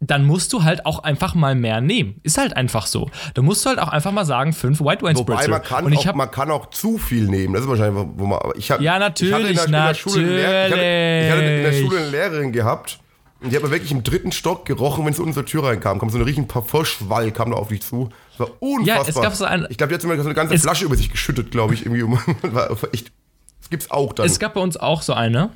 [0.00, 2.20] dann musst du halt auch einfach mal mehr nehmen.
[2.22, 3.10] Ist halt einfach so.
[3.34, 5.50] Da musst du halt auch einfach mal sagen, fünf White Wine Wobei Spritzer.
[5.50, 7.54] man kann, und ich auch, man kann auch zu viel nehmen.
[7.54, 8.38] Das ist wahrscheinlich, wo man.
[8.56, 11.62] Ich hab, Ja, ich hatte in der- natürlich, Schule Lehr- ich, hatte, ich hatte in
[11.62, 11.72] der.
[11.72, 12.98] Schule eine Lehrerin gehabt.
[13.42, 15.98] Und die hat mir wirklich im dritten Stock gerochen, wenn sie unter Tür reinkam.
[15.98, 18.08] Kam so ein richtiger Parfumschwall, kam da auf dich zu.
[18.32, 18.96] Das war unfassbar.
[19.04, 20.84] Ja, es gab so ein- ich glaube, die hat so eine, so eine ganze Flasche
[20.86, 21.84] über sich geschüttet, glaube ich.
[21.86, 22.02] Irgendwie.
[22.42, 23.12] war echt
[23.60, 24.26] Das gibt's auch dann.
[24.26, 25.50] Es gab bei uns auch so eine.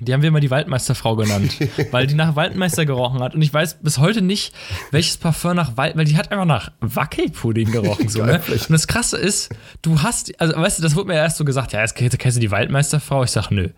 [0.00, 1.56] Die haben wir immer die Waldmeisterfrau genannt,
[1.90, 3.34] weil die nach Waldmeister gerochen hat.
[3.34, 4.54] Und ich weiß bis heute nicht,
[4.90, 8.08] welches Parfum nach Wald, weil die hat einfach nach Wackelpudding gerochen.
[8.08, 8.40] So, ne?
[8.48, 11.72] Und das Krasse ist, du hast, also weißt du, das wurde mir erst so gesagt,
[11.72, 13.24] ja, jetzt kennst du die Waldmeisterfrau.
[13.24, 13.70] Ich sag, nö.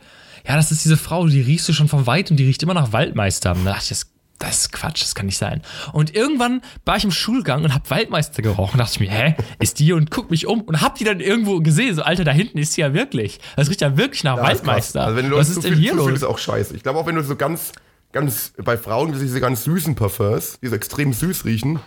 [0.46, 2.74] Ja, das ist diese Frau, die riechst du schon von weit und die riecht immer
[2.74, 3.52] nach Waldmeister.
[3.52, 5.62] Und da dachte ich, das das ist Quatsch, das kann nicht sein.
[5.92, 8.78] Und irgendwann war ich im Schulgang und hab Waldmeister gerochen.
[8.78, 9.92] dachte ich mir, hä, ist die?
[9.92, 11.94] Und guck mich um und hab die dann irgendwo gesehen.
[11.94, 13.40] So, Alter, da hinten ist sie ja wirklich.
[13.56, 15.02] Das riecht ja wirklich nach Ja, Waldmeister.
[15.04, 16.12] Also wenn du Was ist denn viel hier los?
[16.12, 16.76] ist auch scheiße.
[16.76, 17.72] Ich glaube auch, wenn du so ganz,
[18.12, 21.80] ganz, bei Frauen diese ganz süßen Parfums, die so extrem süß riechen,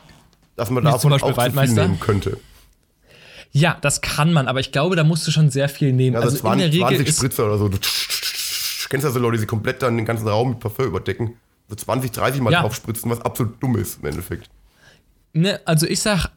[0.57, 1.83] dass man Wie davon auch zu viel Waldmeister?
[1.83, 2.37] nehmen könnte.
[3.53, 6.15] Ja, das kann man, aber ich glaube, da musst du schon sehr viel nehmen.
[6.15, 7.67] Also, also 20, in der Regel 20 ist, Spritzer oder so.
[7.67, 7.77] Du
[8.89, 11.35] kennst ja so Leute, die komplett dann den ganzen Raum mit Parfum überdecken.
[11.71, 12.61] So 20, 30 Mal Ja.
[12.61, 14.49] drauf spritzen, was absolut dumm ist im Endeffekt.
[15.33, 16.29] ne, also ich sag,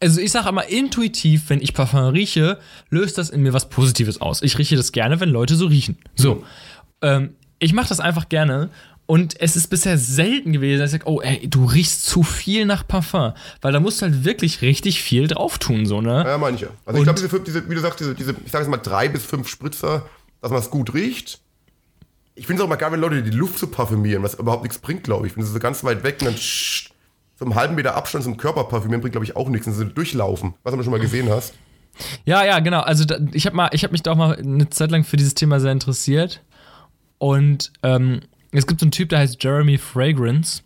[0.00, 4.20] also ich sag immer intuitiv, wenn ich Parfum rieche, löst das in mir was Positives
[4.22, 4.40] aus.
[4.40, 5.98] Ich rieche das gerne, wenn Leute so riechen.
[6.14, 6.42] So,
[7.02, 8.70] ähm, ich mache das einfach gerne.
[9.04, 12.64] Und es ist bisher selten gewesen, dass ich sage, oh, ey, du riechst zu viel
[12.64, 13.34] nach Parfum.
[13.60, 16.24] Weil da musst du halt wirklich richtig viel drauf tun, so, ne?
[16.26, 16.68] Ja, meine ich ja.
[16.86, 19.08] Also ich glaube, diese, diese, wie du sagst, diese, diese ich sage jetzt mal drei
[19.08, 20.06] bis fünf Spritzer,
[20.40, 21.40] dass man es gut riecht.
[22.36, 24.78] Ich finde es auch mal geil, wenn Leute die Luft so parfümieren, was überhaupt nichts
[24.78, 25.36] bringt, glaube ich.
[25.36, 28.64] Wenn sie so ganz weit weg und dann so einen halben Meter Abstand zum Körper
[28.64, 29.66] parfümieren, bringt, glaube ich, auch nichts.
[29.66, 31.54] Und so durchlaufen, was du schon mal gesehen hast.
[32.24, 32.80] Ja, ja, genau.
[32.80, 35.60] Also da, ich habe hab mich da auch mal eine Zeit lang für dieses Thema
[35.60, 36.42] sehr interessiert.
[37.18, 38.20] Und ähm,
[38.52, 40.62] es gibt so einen Typ, der heißt Jeremy Fragrance.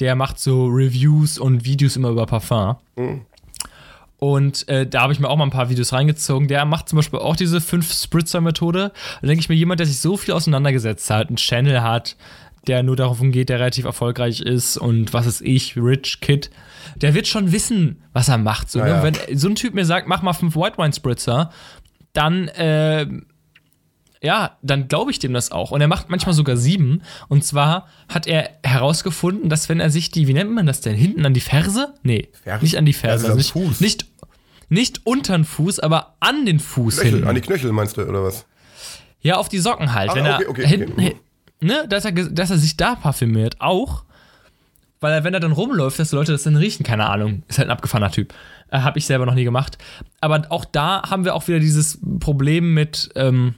[0.00, 2.76] Der macht so Reviews und Videos immer über Parfum.
[4.24, 6.48] Und äh, da habe ich mir auch mal ein paar Videos reingezogen.
[6.48, 8.90] Der macht zum Beispiel auch diese 5-Spritzer-Methode.
[9.20, 12.16] Da denke ich mir, jemand, der sich so viel auseinandergesetzt hat, einen Channel hat,
[12.66, 16.48] der nur davon geht, der relativ erfolgreich ist und was ist ich, Rich Kid,
[16.96, 18.70] der wird schon wissen, was er macht.
[18.70, 18.88] So, ne?
[18.88, 19.02] ja.
[19.02, 21.50] Wenn so ein Typ mir sagt, mach mal fünf White Wine Spritzer,
[22.14, 23.06] dann äh,
[24.24, 25.70] ja, dann glaube ich dem das auch.
[25.70, 27.02] Und er macht manchmal sogar sieben.
[27.28, 30.94] Und zwar hat er herausgefunden, dass wenn er sich die, wie nennt man das denn,
[30.94, 31.92] hinten an die Ferse?
[32.02, 32.64] Nee, Ferse?
[32.64, 33.24] nicht an die Ferse.
[33.24, 33.80] Ja, also nicht, Fuß.
[33.82, 34.06] nicht,
[34.74, 37.28] nicht unter den Fuß, aber an den Fuß Knöchel, hinten.
[37.28, 38.44] an die Knöchel meinst du, oder was?
[39.20, 40.10] Ja, auf die Socken halt.
[40.10, 41.02] Ah, wenn er okay, okay, hinten, okay.
[41.02, 44.04] hin- ne, dass er, dass er sich da parfümiert, auch.
[45.00, 47.42] Weil er, wenn er dann rumläuft, dass die Leute das dann riechen, keine Ahnung.
[47.48, 48.32] Ist halt ein abgefahrener Typ.
[48.70, 49.76] Äh, Habe ich selber noch nie gemacht.
[50.20, 53.54] Aber auch da haben wir auch wieder dieses Problem mit ähm,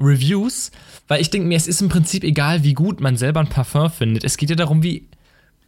[0.00, 0.70] Reviews,
[1.06, 3.88] weil ich denke mir, es ist im Prinzip egal, wie gut man selber ein Parfum
[3.90, 4.24] findet.
[4.24, 5.06] Es geht ja darum, wie,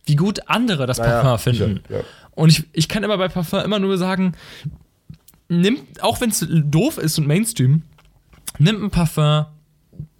[0.06, 1.80] wie gut andere das Naja, Parfum finden.
[1.88, 2.00] ja.
[2.34, 4.32] Und ich, ich kann immer bei Parfum immer nur sagen,
[5.48, 7.82] nimm, auch wenn es doof ist und Mainstream,
[8.58, 9.46] nimm ein Parfum,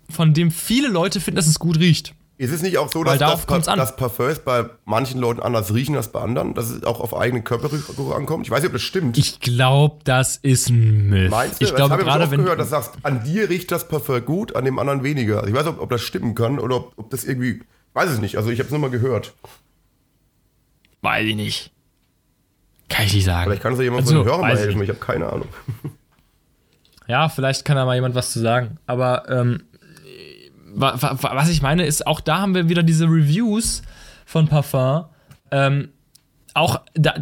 [0.09, 2.15] von dem viele Leute finden, dass es gut riecht.
[2.39, 3.79] Ist es nicht auch so, Weil dass, darauf das, kommt's an.
[3.79, 6.55] dass Parfums bei manchen Leuten anders riechen als bei anderen?
[6.55, 8.47] Dass es auch auf eigenen Körpergeruch ankommt?
[8.47, 9.17] Ich weiß nicht, ob das stimmt.
[9.17, 11.31] Ich glaube, das ist ein Myth.
[11.31, 11.67] Meinst du?
[11.67, 12.43] ich glaube, gerade wenn.
[12.43, 15.37] gehört, dass du sagst, an dir riecht das Parfum gut, an dem anderen weniger.
[15.37, 17.61] Also ich weiß nicht, ob, ob das stimmen kann oder ob, ob das irgendwie.
[17.61, 18.37] Ich weiß es nicht.
[18.37, 19.35] Also ich habe es nur mal gehört.
[21.03, 21.71] Weiß ich nicht.
[22.93, 23.45] Kann ich nicht sagen.
[23.51, 24.83] Vielleicht kann uns ja jemand Also, von den Hörern mal weiß ich helfen.
[24.83, 25.49] Ich habe keine Ahnung.
[27.09, 28.79] Ja, vielleicht kann da mal jemand was zu sagen.
[28.87, 29.63] Aber ähm,
[30.75, 33.83] wa, wa, wa- was ich meine, ist, auch da haben wir wieder diese Reviews
[34.25, 35.05] von Parfum.
[35.51, 35.89] Ähm,
[36.55, 37.15] auch da,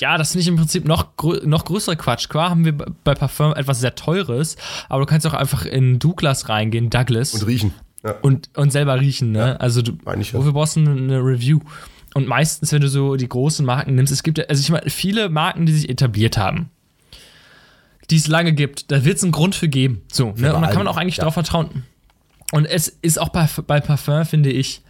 [0.00, 2.28] ja, das finde ich im Prinzip noch, grö noch größere Quatsch.
[2.28, 4.56] Klar haben wir bei Parfum etwas sehr Teures,
[4.88, 7.74] aber du kannst auch einfach in Douglas reingehen, Douglas, Und und, riechen.
[8.04, 8.14] Ja.
[8.22, 9.32] und, selber riechen.
[9.32, 9.60] Ne?
[9.60, 10.32] also, du, ja.
[10.38, 11.60] wofür brauchst du eine Review?
[12.16, 14.88] Und meistens, wenn du so die großen Marken nimmst, es gibt ja, also ich meine,
[14.88, 16.70] viele Marken, die sich etabliert haben,
[18.08, 20.00] die es lange gibt, da wird es einen Grund für geben.
[20.10, 20.54] So, ne?
[20.54, 21.24] Und da kann man auch eigentlich ja.
[21.24, 21.84] drauf vertrauen.
[22.52, 24.80] Und es ist auch bei, bei Parfum, finde ich,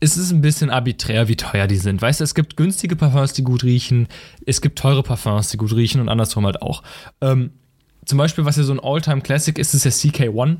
[0.00, 2.00] es ist ein bisschen arbiträr, wie teuer die sind.
[2.00, 4.08] Weißt du, es gibt günstige Parfums, die gut riechen,
[4.46, 6.82] es gibt teure Parfums, die gut riechen und andersrum halt auch.
[7.20, 7.50] Ähm,
[8.06, 10.56] zum Beispiel, was ja so ein All-Time-Classic ist, ist ja CK1.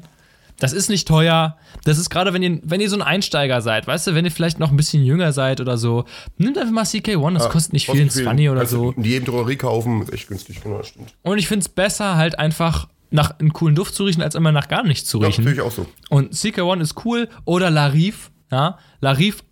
[0.59, 1.57] Das ist nicht teuer.
[1.85, 4.31] Das ist gerade, wenn ihr, wenn ihr so ein Einsteiger seid, weißt du, wenn ihr
[4.31, 6.05] vielleicht noch ein bisschen jünger seid oder so,
[6.39, 8.93] nimmt einfach mal CK1, das kostet nicht viel, ein 20 oder so.
[8.93, 11.15] In jedem Drogerie kaufen, ist echt günstig, genau, stimmt.
[11.23, 14.51] Und ich finde es besser, halt einfach nach einem coolen Duft zu riechen, als immer
[14.53, 15.45] nach gar nichts zu Ja, riechen.
[15.45, 15.87] natürlich auch so.
[16.09, 17.29] Und CK1 ist cool.
[17.45, 18.31] Oder Larif.
[18.51, 19.43] Ja, Larif,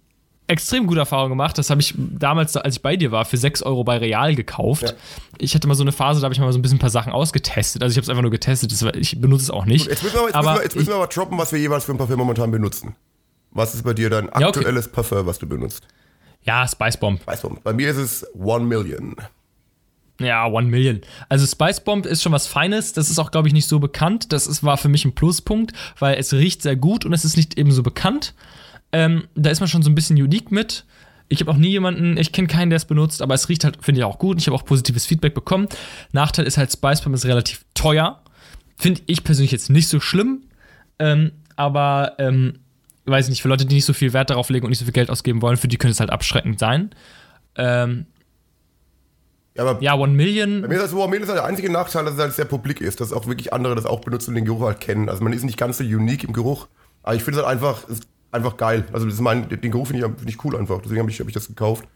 [0.47, 1.57] extrem gute Erfahrung gemacht.
[1.59, 4.83] Das habe ich damals, als ich bei dir war, für 6 Euro bei Real gekauft.
[4.83, 4.93] Ja.
[5.39, 6.91] Ich hatte mal so eine Phase, da habe ich mal so ein bisschen ein paar
[6.91, 7.83] Sachen ausgetestet.
[7.83, 8.73] Also ich habe es einfach nur getestet.
[8.73, 9.87] Das war, ich benutze es auch nicht.
[9.87, 11.85] Jetzt müssen, wir, jetzt, aber müssen wir, jetzt müssen wir aber droppen, was wir jeweils
[11.85, 12.95] für ein Parfüm momentan benutzen.
[13.51, 14.59] Was ist bei dir dein Ja, okay.
[14.59, 15.87] aktuelles Parfüm, was du benutzt?
[16.43, 17.27] ja, Spice Bomb.
[17.27, 19.17] Weißt du, bei mir ist es One Million.
[20.21, 21.01] Ja, One Million.
[21.29, 22.93] Also Spice Bomb ist schon was Feines.
[22.93, 24.33] Das ist auch, glaube ich, nicht so bekannt.
[24.33, 27.37] Das ist, war für mich ein Pluspunkt, weil es riecht sehr gut und es ist
[27.37, 28.35] nicht eben so bekannt.
[28.95, 30.85] Ähm, da ist man schon so ein bisschen unique mit.
[31.29, 33.79] Ich habe auch nie jemanden, ich kenne keinen, der es benutzt, aber es riecht halt,
[33.83, 34.39] finde ich, auch gut.
[34.39, 35.67] Ich habe auch positives Feedback bekommen.
[36.13, 38.23] Nachteil ist halt, Spice Bomb ist relativ teuer.
[38.77, 40.43] Finde ich persönlich jetzt nicht so schlimm.
[41.01, 42.61] Ähm, aber, ähm,
[43.07, 44.93] weiß nicht, für Leute, die nicht so viel Wert darauf legen und nicht so viel
[44.93, 46.91] Geld ausgeben wollen, für die könnte es halt abschreckend sein.
[47.57, 48.07] Ähm,
[49.57, 50.63] Ja, aber ja, One Million.
[50.63, 52.45] Bei mir ist das One Million ist halt der einzige Nachteil, dass es halt sehr
[52.45, 55.09] publik ist, dass auch wirklich andere das auch benutzen und den Geruch halt kennen.
[55.09, 56.69] Also man ist nicht ganz so unique im Geruch,
[57.03, 57.85] aber ich finde es halt einfach,
[58.35, 58.85] einfach geil.
[58.93, 61.21] Also das ist mein, den Geruch finde ich, find ich cool einfach, deswegen habe ich,
[61.21, 61.87] hab ich das gekauft.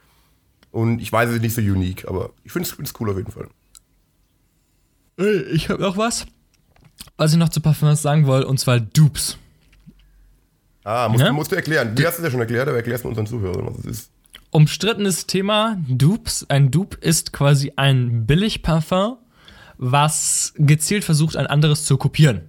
[0.70, 3.32] Und ich weiß, es ist nicht so unique, aber ich finde es cool auf jeden
[3.32, 3.48] Fall.
[5.52, 6.26] Ich habe noch was,
[7.16, 9.36] was ich noch zu Parfums sagen wollte, und zwar Dupes.
[10.84, 11.28] Ah, musst, Ja?
[11.28, 11.94] du musst du erklären.
[11.94, 14.10] Du hast es ja schon erklärt, aber erklärst mir unseren Zuhörern, was es ist.
[14.50, 16.46] Umstrittenes Thema, Dupes.
[16.48, 19.16] Ein Dupe ist quasi ein Billigparfum,
[19.76, 22.42] was gezielt versucht, ein anderes zu kopieren.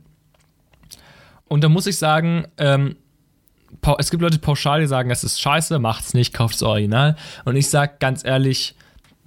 [1.48, 2.96] Und da muss ich sagen, ähm,
[3.98, 7.16] es gibt Leute pauschal, die sagen, es ist scheiße, macht's nicht, kauft das Original.
[7.46, 8.76] Und ich sag ganz ehrlich,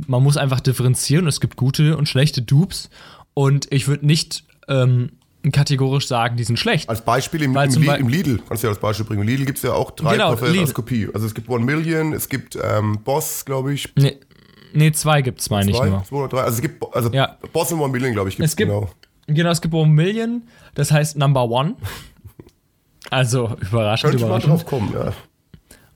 [0.06, 1.26] man muss einfach differenzieren.
[1.26, 2.90] Es gibt gute und schlechte Dupes.
[3.34, 5.12] Und ich würde nicht ähm,
[5.52, 6.88] kategorisch sagen, die sind schlecht.
[6.88, 9.22] Als Beispiel im, im, zum Li Bei- im Lidl, kannst du ja als Beispiel bringen.
[9.22, 10.60] Im Lidl gibt es ja auch drei Genau, Parfums Lidl.
[10.62, 11.08] als Kopie.
[11.14, 13.92] Also es gibt One Million, es gibt ähm, Boss, glaube ich.
[13.96, 14.18] Nee,
[14.72, 16.04] nee zwei gibt's, meine ich Zwei, nur.
[16.04, 16.40] zwei oder drei.
[16.42, 17.36] Also es gibt also Ja.
[17.52, 18.90] Boss und One Million, glaube ich, gibt's Es gibt, genau.
[19.26, 19.50] genau.
[19.50, 20.42] es gibt One Million,
[20.74, 21.74] das heißt Number One.
[23.10, 24.52] Also überraschend, Könnte ich mal überraschend.
[24.52, 25.12] drauf kommen, ja.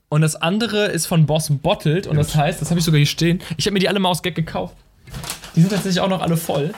[0.09, 3.05] Und das andere ist von Boss Bottled und das heißt, das habe ich sogar hier
[3.07, 3.41] stehen.
[3.57, 4.75] Ich habe mir die alle mal aus Gag gekauft.
[5.55, 6.73] Die sind tatsächlich auch noch alle voll.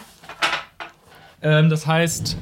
[1.41, 2.37] Ähm, das heißt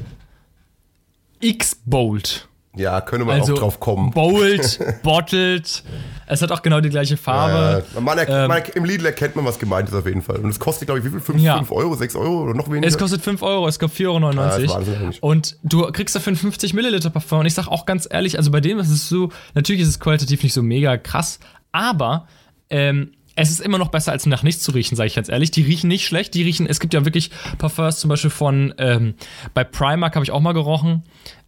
[1.40, 2.48] X-Bolt.
[2.78, 4.12] Ja, könnte man Also auch drauf kommen.
[4.12, 5.84] Bold, Bottled.
[6.28, 7.84] Es hat auch genau die gleiche Farbe.
[7.96, 10.38] Äh, man Ähm, man, Im Lidl erkennt man, was gemeint ist auf jeden Fall.
[10.38, 11.20] Und es kostet, glaube ich, wie viel?
[11.22, 11.64] 5 Ja.
[11.70, 12.88] Euro, 6 Euro oder noch weniger?
[12.88, 14.82] Es kostet 5 Euro, es kostet 4,99 Euro.
[14.82, 17.40] Ja, und du kriegst dafür einen 50 Milliliter Parfum.
[17.40, 20.00] Und ich sag auch ganz ehrlich, also bei dem ist es so, natürlich ist es
[20.00, 21.40] qualitativ nicht so mega krass,
[21.72, 22.28] aber
[22.70, 25.52] ähm, es ist immer noch besser, als nach nichts zu riechen, sage ich ganz ehrlich.
[25.52, 29.14] Die riechen nicht schlecht, die riechen, es gibt ja wirklich Parfums zum Beispiel von, ähm,
[29.54, 31.04] bei Primark habe ich auch mal gerochen.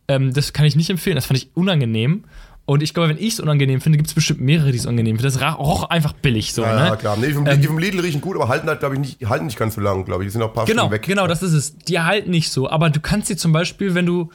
[0.09, 2.25] Ähm, das kann ich nicht empfehlen, das fand ich unangenehm.
[2.65, 5.17] Und ich glaube, wenn ich es unangenehm finde, gibt es bestimmt mehrere, die es unangenehm
[5.17, 5.33] finden.
[5.39, 6.97] Das roch einfach billig so, ja, ne?
[6.97, 7.17] klar.
[7.17, 9.47] Nee, vom, die vom Lidl riechen gut, aber halten halt, glaube ich, nicht, die halten
[9.47, 10.27] nicht ganz so lang, glaube ich.
[10.27, 11.01] Die sind auch ein paar Genau, Stunden weg.
[11.01, 11.77] genau, das ist es.
[11.77, 12.69] Die halten nicht so.
[12.69, 14.29] Aber du kannst sie zum Beispiel, wenn du,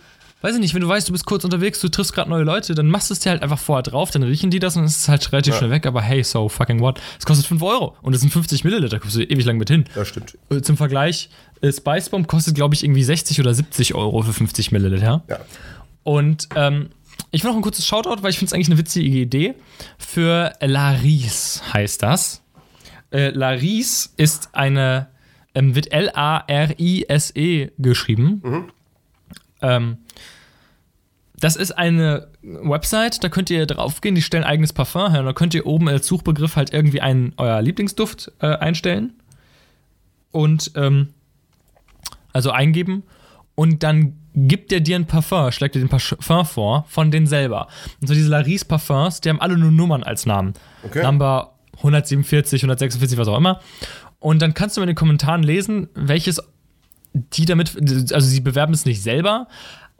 [0.44, 2.74] weiß ich nicht, wenn du weißt, du bist kurz unterwegs, du triffst gerade neue Leute,
[2.74, 4.98] dann machst du es dir halt einfach vorher drauf, dann riechen die das und es
[4.98, 5.86] ist halt relativ schnell weg.
[5.86, 7.00] Aber hey, so fucking what?
[7.18, 9.84] Es kostet 5 Euro und es sind 50 Milliliter, kommst du ewig lang mit hin.
[9.94, 10.36] Das stimmt.
[10.50, 11.30] Äh, Zum Vergleich,
[11.62, 15.24] äh, Spice Bomb kostet, glaube ich, irgendwie 60 oder 70 Euro für 50 Milliliter.
[15.30, 15.38] Ja.
[16.02, 16.90] Und ähm,
[17.30, 19.54] ich will noch ein kurzes Shoutout, weil ich finde es eigentlich eine witzige Idee.
[19.96, 22.42] Für Laris heißt das.
[23.10, 25.06] Äh, Laris ist eine,
[25.54, 28.42] ähm, wird L-A-R-I-S-E geschrieben.
[29.64, 29.98] Ähm,
[31.36, 35.32] das ist eine Website, da könnt ihr draufgehen, die stellen eigenes Parfum her und da
[35.32, 39.14] könnt ihr oben als Suchbegriff halt irgendwie einen euer Lieblingsduft äh, einstellen
[40.30, 41.08] und ähm,
[42.32, 43.02] also eingeben
[43.54, 47.68] und dann gibt er dir ein Parfum, schlägt dir den Parfum vor von denen selber.
[48.00, 50.54] Und so diese Laris Parfums, die haben alle nur Nummern als Namen.
[50.82, 51.02] Okay.
[51.02, 53.60] Number 147, 146, was auch immer.
[54.18, 56.42] Und dann kannst du in den Kommentaren lesen, welches
[57.14, 57.76] die damit,
[58.12, 59.48] also sie bewerben es nicht selber,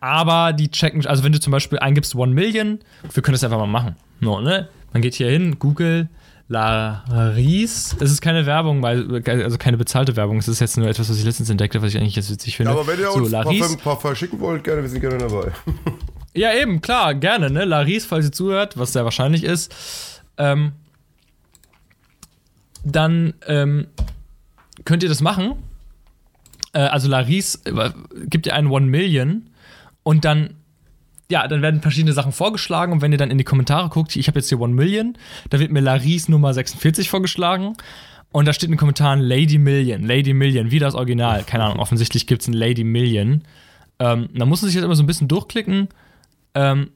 [0.00, 2.80] aber die checken, also wenn du zum Beispiel eingibst One Million,
[3.12, 3.96] wir können das einfach mal machen.
[4.20, 4.68] No, ne?
[4.92, 6.08] Man geht hier hin, Google,
[6.48, 7.96] Laris.
[8.00, 10.38] Es ist keine Werbung, weil, also keine bezahlte Werbung.
[10.38, 12.72] Es ist jetzt nur etwas, was ich letztens entdeckte, was ich eigentlich jetzt witzig finde.
[12.72, 13.60] Ja, aber wenn ihr so, uns ein Laris.
[13.60, 15.52] Parfum, Parfum schicken wollt, gerne, wir sind gerne dabei.
[16.36, 17.64] Ja, eben, klar, gerne, ne?
[17.64, 20.20] Laris, falls ihr zuhört, was sehr wahrscheinlich ist.
[20.36, 20.72] Ähm,
[22.82, 23.86] dann ähm,
[24.84, 25.54] könnt ihr das machen.
[26.74, 27.90] Äh, also Laris äh,
[28.26, 29.48] gibt ihr einen One Million
[30.02, 30.50] und dann,
[31.30, 34.28] ja, dann werden verschiedene Sachen vorgeschlagen und wenn ihr dann in die Kommentare guckt, ich
[34.28, 35.16] habe jetzt hier One Million,
[35.48, 37.76] da wird mir Laris Nummer 46 vorgeschlagen.
[38.30, 41.44] Und da steht in den Kommentaren Lady Million, Lady Million, wie das Original.
[41.44, 43.42] Keine Ahnung, offensichtlich gibt es ein Lady Million.
[44.00, 45.86] Ähm, da muss man sich jetzt immer so ein bisschen durchklicken.
[46.56, 46.90] Ähm,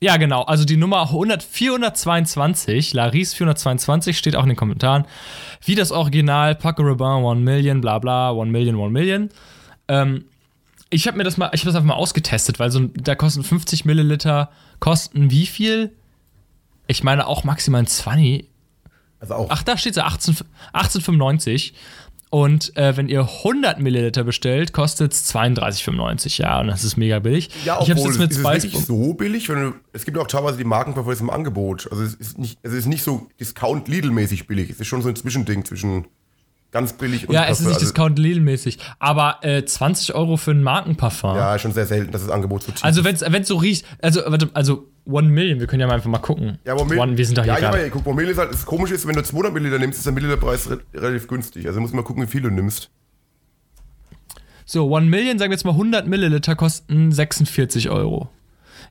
[0.00, 0.42] ja, genau.
[0.42, 5.06] Also die Nummer 100, 422, Laris 422, steht auch in den Kommentaren.
[5.64, 9.30] Wie das Original, Paco Rabanne, 1 Million, bla bla, 1 Million, 1 Million.
[9.88, 10.24] Ähm,
[10.90, 13.42] ich habe mir das mal, ich habe das einfach mal ausgetestet, weil so da kosten
[13.42, 15.92] 50 Milliliter, kosten wie viel?
[16.86, 18.46] Ich meine auch maximal ein 20.
[19.20, 19.46] Also auch.
[19.50, 20.36] Ach, da steht so 18,
[20.74, 21.72] 18,95.
[22.34, 26.40] Und äh, wenn ihr 100 Milliliter bestellt, kostet es 32,95.
[26.40, 27.48] Ja, und das ist mega billig.
[27.64, 29.46] Ja, ich habe obwohl, es jetzt mit ist es Spice wirklich so billig?
[29.46, 31.86] Du, es gibt auch teilweise die Markenparfums im Angebot.
[31.92, 34.68] Also es ist nicht, es ist nicht so Discount-Lidl-mäßig billig.
[34.68, 36.06] Es ist schon so ein Zwischending zwischen
[36.74, 38.78] ganz billig und Ja, es ist nicht also, Discount Lidl-mäßig.
[38.98, 41.36] Aber äh, 20 Euro für ein Markenparfum.
[41.36, 43.22] Ja, schon sehr selten, dass das Angebot so tief Also ist.
[43.32, 46.18] wenn es so riecht, also warte, also One Million, wir können ja mal einfach mal
[46.18, 46.58] gucken.
[46.66, 49.06] Ja, One, wir sind doch hier ja, ja, guck, Promille ist halt, das Komische ist,
[49.06, 51.66] wenn du 200 Milliliter nimmst, ist der Milliliterpreis re relativ günstig.
[51.66, 52.90] Also musst du mal gucken, wie viel du nimmst.
[54.66, 58.30] So, One Million, sagen wir jetzt mal 100 Milliliter, kosten 46 Euro.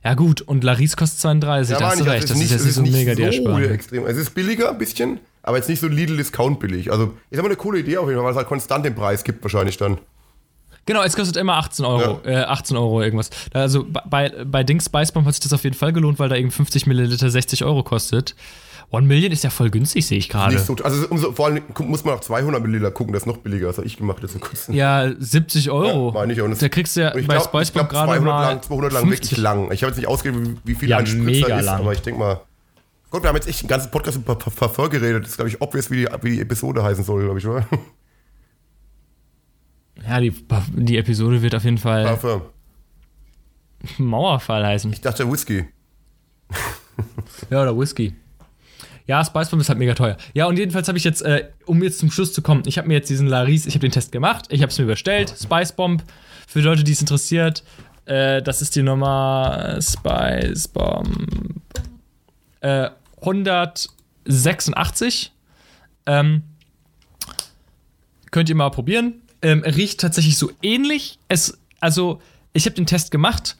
[0.02, 2.30] Ja, gut, und Laris kostet 32, da hast du meine ich, recht.
[2.30, 3.70] Das ist jetzt nicht so mega die Ersparnis.
[3.70, 4.06] extrem.
[4.06, 6.90] Es ist billiger ein bisschen, aber jetzt nicht so Lidl-Discount billig.
[6.90, 9.22] Also, ist aber eine coole Idee auf jeden Fall, weil es halt konstant den Preis
[9.22, 9.98] gibt, wahrscheinlich dann.
[10.86, 13.30] Genau, es kostet immer 18 Euro, äh, 18 Euro irgendwas.
[13.54, 16.36] Also bei, bei Dings Spice Bomb hat sich das auf jeden Fall gelohnt, weil da
[16.36, 18.34] eben 50 Milliliter 60 Euro kostet.
[18.90, 20.54] One Million ist ja voll günstig, sehe ich gerade.
[20.54, 23.38] Nicht so, also umso, vor allem muss man auf 200 Milliliter gucken, das ist noch
[23.38, 24.74] billiger, das habe ich gemacht jetzt in kurzem.
[24.74, 26.08] Ja, 70 Euro.
[26.08, 26.44] Ja, meine ich auch.
[26.44, 28.92] Und Da kriegst du ja ich bei glaube, Spice Bomb gerade 200 mal lang, 200
[28.92, 29.22] lang 50.
[29.30, 29.72] wirklich lang.
[29.72, 31.80] Ich habe jetzt nicht ausgegeben, wie, viel Ja, ein Spritzer mega ist, lang.
[31.80, 32.40] aber ich denke mal.
[33.14, 35.22] Gott, wir haben jetzt echt einen ganzen Podcast über Par- Parfum geredet.
[35.22, 37.64] Das ist, glaube ich, obvious, wie die, wie die Episode heißen soll, glaube ich, oder?
[40.08, 40.34] Ja, die,
[40.72, 42.42] die Episode wird auf jeden Fall Parfum.
[43.98, 44.92] Mauerfall heißen.
[44.92, 45.64] Ich dachte Whisky.
[47.50, 48.14] Ja, oder Whisky.
[49.06, 50.16] Ja, Spice Bomb ist halt mega teuer.
[50.32, 52.88] Ja, und jedenfalls habe ich jetzt, äh, um jetzt zum Schluss zu kommen, ich habe
[52.88, 55.72] mir jetzt diesen Laris, ich habe den Test gemacht, ich habe es mir bestellt, Spice
[55.72, 56.02] Bomb.
[56.48, 57.62] Für Leute, die es interessiert,
[58.06, 61.60] äh, das ist die Nummer Spice Bomb
[62.60, 62.90] äh,
[63.26, 65.32] 186.
[66.06, 66.42] Ähm,
[68.30, 69.20] könnt ihr mal probieren.
[69.42, 71.18] Ähm, riecht tatsächlich so ähnlich.
[71.28, 72.20] Es, also,
[72.52, 73.56] ich habe den Test gemacht.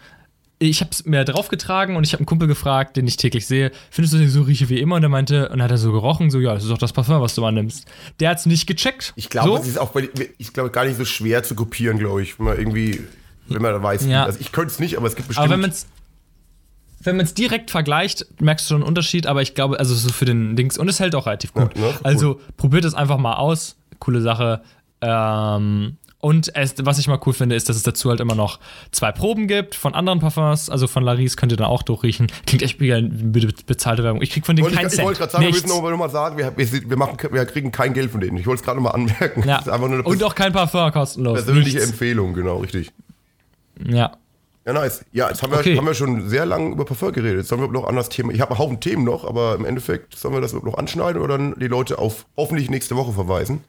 [0.58, 3.72] Ich habe es mir draufgetragen und ich habe einen Kumpel gefragt, den ich täglich sehe,
[3.90, 4.96] findest du den so rieche wie immer?
[4.96, 7.20] Und er meinte, und hat er so gerochen, so, ja, das ist doch das Parfum,
[7.20, 7.86] was du annimmst.
[8.20, 9.12] Der hat es nicht gecheckt.
[9.16, 9.56] Ich glaube, so.
[9.56, 10.08] es ist auch bei,
[10.38, 13.02] ich glaube, gar nicht so schwer zu kopieren, glaube ich, wenn man irgendwie,
[13.48, 14.06] wenn man weiß.
[14.06, 14.24] Ja.
[14.24, 15.44] Also ich könnte es nicht, aber es gibt bestimmt.
[15.44, 15.86] Aber wenn man es
[17.04, 20.10] wenn man es direkt vergleicht, merkst du schon einen Unterschied, aber ich glaube, also so
[20.10, 21.76] für den Dings, und es hält auch relativ gut.
[21.76, 22.00] Ja, ne, cool.
[22.02, 23.76] Also probiert es einfach mal aus.
[23.98, 24.60] Coole Sache.
[25.00, 28.58] Ähm, und es, was ich mal cool finde, ist, dass es dazu halt immer noch
[28.92, 32.28] zwei Proben gibt von anderen Parfums, also von Laris könnt ihr dann auch durchriechen.
[32.46, 34.22] Klingt echt wie eine be- bezahlte Werbung.
[34.22, 35.06] Ich krieg von denen keinen ich, ich Cent.
[35.06, 35.66] wollte gerade sagen, wir Nichts.
[35.66, 38.38] müssen noch mal sagen, wir, wir, wir, machen, wir kriegen kein Geld von denen.
[38.38, 39.46] Ich wollte es gerade noch mal anmerken.
[39.46, 39.58] Ja.
[40.02, 41.34] Und auch kein Parfum kostenlos.
[41.44, 41.90] persönliche Nichts.
[41.90, 42.90] Empfehlung, genau, richtig.
[43.86, 44.12] Ja.
[44.66, 45.04] Ja, nice.
[45.12, 45.76] Ja, jetzt haben wir, Okay.
[45.76, 47.38] haben wir schon sehr lange über Parfum geredet.
[47.40, 48.32] Jetzt sollen wir noch anders Thema.
[48.32, 51.36] Ich habe einen Haufen Themen noch, aber im Endeffekt sollen wir das noch anschneiden oder
[51.36, 53.62] dann die Leute auf hoffentlich nächste Woche verweisen.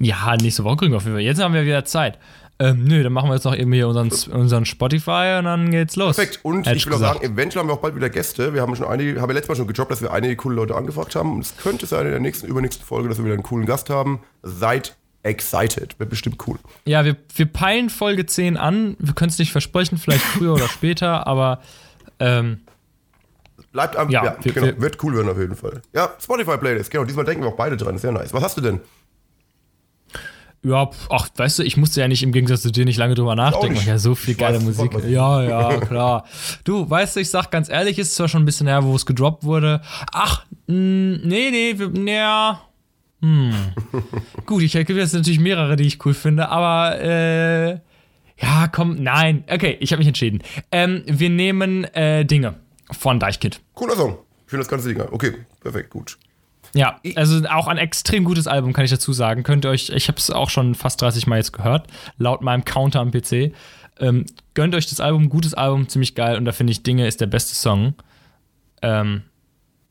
[0.00, 1.22] Ja, nächste Woche kriegen wir auf jeden Fall.
[1.22, 2.18] Jetzt haben wir wieder Zeit.
[2.60, 5.94] Ähm, nö, dann machen wir jetzt noch eben hier unseren, unseren Spotify und dann geht's
[5.94, 6.16] los.
[6.16, 6.40] Perfekt.
[6.42, 8.52] Und ich will auch sagen, eventuell haben wir auch bald wieder Gäste.
[8.52, 10.74] Wir haben schon einige, haben ja letztes Mal schon gejobbt, dass wir einige coole Leute
[10.74, 11.34] angefragt haben.
[11.34, 13.90] Und es könnte sein in der nächsten, übernächsten Folge, dass wir wieder einen coolen Gast
[13.90, 14.20] haben.
[14.42, 15.98] Seid excited.
[15.98, 16.58] Wird bestimmt cool.
[16.84, 18.96] Ja, wir, wir peilen Folge 10 an.
[18.98, 21.60] Wir können es nicht versprechen, vielleicht früher oder später, aber
[22.18, 22.60] ähm,
[23.72, 25.82] Bleibt am, Ja, ja, wir- genau, wir- wird cool werden auf jeden Fall.
[25.92, 27.04] Ja, Spotify-Playlist, genau.
[27.04, 27.98] Diesmal denken wir auch beide dran.
[27.98, 28.32] Sehr nice.
[28.32, 28.80] Was hast du denn?
[30.62, 33.36] ja, ach, weißt du, ich musste ja nicht im Gegensatz zu dir nicht lange drüber
[33.36, 33.76] nachdenken.
[33.76, 34.92] weil Ja, so viel Ich geile weiß Musik.
[35.06, 36.24] Ja, ja, klar.
[36.64, 39.06] Du, weißt du, ich sag ganz ehrlich, ist zwar schon ein bisschen her, wo es
[39.06, 39.80] gedroppt wurde.
[40.12, 40.74] Ach, mh,
[41.24, 42.60] nee, nee, wir, ja.
[43.20, 43.52] Hm.
[44.46, 47.78] Gut, ich gibt jetzt natürlich mehrere, die ich cool finde, aber äh,
[48.40, 49.44] ja, komm, nein.
[49.50, 50.42] Okay, ich habe mich entschieden.
[50.70, 52.54] Ähm, wir nehmen äh, Dinge
[52.90, 53.60] von Deichkind.
[53.74, 54.18] Cooler Song.
[54.44, 55.00] Ich finde das ganze Ding.
[55.10, 56.16] Okay, perfekt, gut.
[56.74, 59.42] Ja, also auch ein extrem gutes Album, kann ich dazu sagen.
[59.42, 61.88] Könnt ihr euch, ich habe es auch schon fast 30 Mal jetzt gehört,
[62.18, 63.52] laut meinem Counter am PC.
[63.98, 67.20] Ähm, gönnt euch das Album, gutes Album, ziemlich geil und da finde ich Dinge ist
[67.20, 67.94] der beste Song.
[68.82, 69.22] Ähm,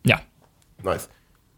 [0.05, 0.21] ja.
[0.84, 1.09] Nice.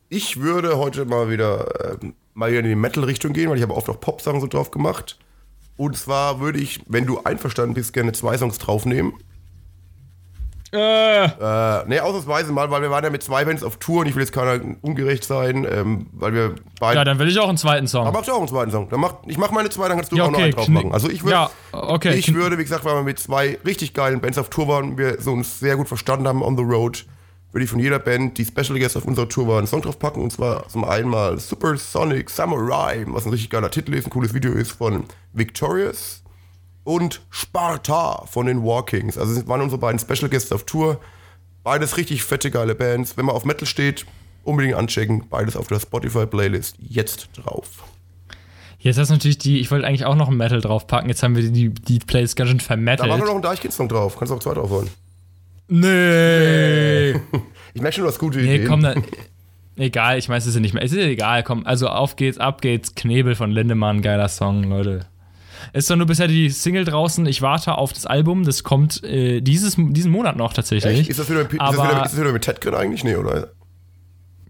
[0.09, 3.75] Ich würde heute mal wieder ähm, mal wieder in die Metal-Richtung gehen, weil ich habe
[3.75, 5.17] oft auch Pop-Sachen so drauf gemacht.
[5.77, 9.13] Und zwar würde ich, wenn du einverstanden bist, gerne zwei Songs draufnehmen.
[10.71, 14.07] Äh, Äh, nee, ausnahmsweise mal, weil wir waren ja mit zwei Bands auf Tour und
[14.07, 16.97] ich will jetzt keiner ungerecht sein, ähm, weil wir beide.
[16.99, 18.05] ja, dann will ich auch einen zweiten Song.
[18.05, 18.87] Aber machst du auch einen zweiten Song.
[18.89, 20.67] Dann mach, ich mach meine zwei, dann kannst du Ja, auch noch okay, einen drauf
[20.67, 20.91] machen.
[20.91, 24.21] Also ich würde, Ja, okay, ich würde, wie gesagt, weil wir mit zwei richtig geilen
[24.21, 27.05] Bands auf Tour waren, wir so uns sehr gut verstanden haben on the road,
[27.51, 29.97] würde ich von jeder Band, die Special Guest auf unserer Tour war, einen Song drauf
[29.97, 30.21] packen.
[30.21, 34.33] Und zwar zum einen mal Supersonic Samurai, was ein richtig geiler Titel ist, ein cooles
[34.33, 36.23] Video ist von Victorious.
[36.83, 39.17] Und Sparta von den Walkings.
[39.17, 40.99] Also das waren unsere beiden Special Guests auf Tour.
[41.63, 43.17] Beides richtig fette, geile Bands.
[43.17, 44.05] Wenn man auf Metal steht,
[44.43, 45.27] unbedingt anchecken.
[45.29, 47.83] Beides auf der Spotify-Playlist jetzt drauf.
[48.79, 51.35] Jetzt hast du natürlich die, ich wollte eigentlich auch noch ein Metal draufpacken, jetzt haben
[51.35, 53.27] wir die, die Playlist ganz schön Da war nur vermettelt.
[53.27, 54.17] noch ein Deichkind-Song drauf.
[54.17, 54.89] Kannst du auch zwei drauf holen.
[55.69, 57.15] Nee.
[57.75, 58.67] Ich merke schon, du hast gute Nee, Ideen.
[58.67, 59.03] komm, dann.
[59.77, 60.83] Egal, ich weiß es ja nicht mehr.
[60.83, 61.65] Es ist egal, komm.
[61.65, 62.95] Also auf geht's, ab geht's.
[62.95, 65.05] Knebel von Lindemann, geiler Song, Leute.
[65.71, 67.25] Ist doch nur bisher die Single draußen.
[67.27, 68.43] Ich warte auf das Album.
[68.43, 70.99] Das kommt äh, dieses, diesen Monat noch tatsächlich.
[71.01, 71.09] Echt?
[71.11, 73.03] Ist das, wieder, ist, das Aber- wieder, ist das wieder mit Tedgren eigentlich?
[73.05, 73.51] Nee, oder?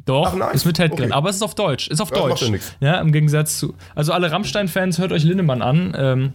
[0.06, 0.56] Doch, Ach, nice.
[0.56, 1.06] ist mit Ted drin.
[1.08, 1.12] Okay.
[1.14, 1.90] Aber es ist auf Deutsch.
[1.90, 2.64] Ist auf Ja, das Deutsch.
[2.80, 2.94] ja.
[2.94, 3.76] Ja, im Gegensatz zu.
[3.94, 5.94] Also alle Rammstein-Fans, hört euch Lindemann an.
[5.96, 6.34] Ähm,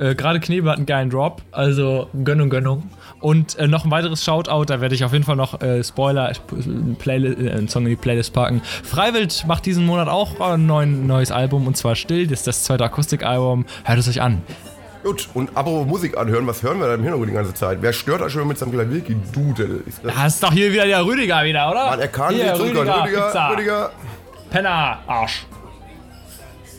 [0.00, 2.90] Äh, Gerade Knebel hat einen geilen Drop, also Gönnung, Gönnung.
[3.20, 6.30] Und äh, noch ein weiteres Shoutout, da werde ich auf jeden Fall noch äh, Spoiler,
[6.30, 6.34] äh,
[6.98, 8.62] Playlist, äh, einen Song in die Playlist packen.
[8.82, 12.64] Freiwild macht diesen Monat auch ein neuen, neues Album und zwar Still, das ist das
[12.64, 13.66] zweite Akustikalbum.
[13.84, 14.40] Hört es euch an.
[15.02, 17.78] Gut, und apropos Musik anhören, was hören wir da im Hintergrund die ganze Zeit?
[17.80, 19.82] Wer stört euch schon mit seinem Klavierki-Dudel?
[19.86, 21.86] Ist das- Das ist doch hier wieder der Rüdiger wieder, oder?
[21.90, 22.60] Man, er kann hier, nicht.
[22.60, 23.50] Rüdiger, Pizza.
[23.50, 23.90] Rüdiger.
[24.50, 25.46] Penner, Arsch.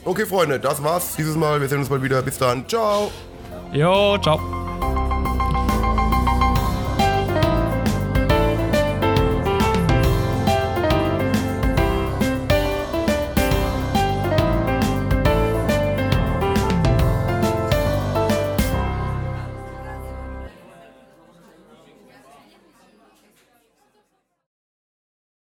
[0.03, 1.61] Okay, Freunde, das war's dieses Mal.
[1.61, 2.21] Wir sehen uns mal wieder.
[2.21, 2.67] Bis dann.
[2.67, 3.11] Ciao.
[3.71, 4.39] Jo, ciao.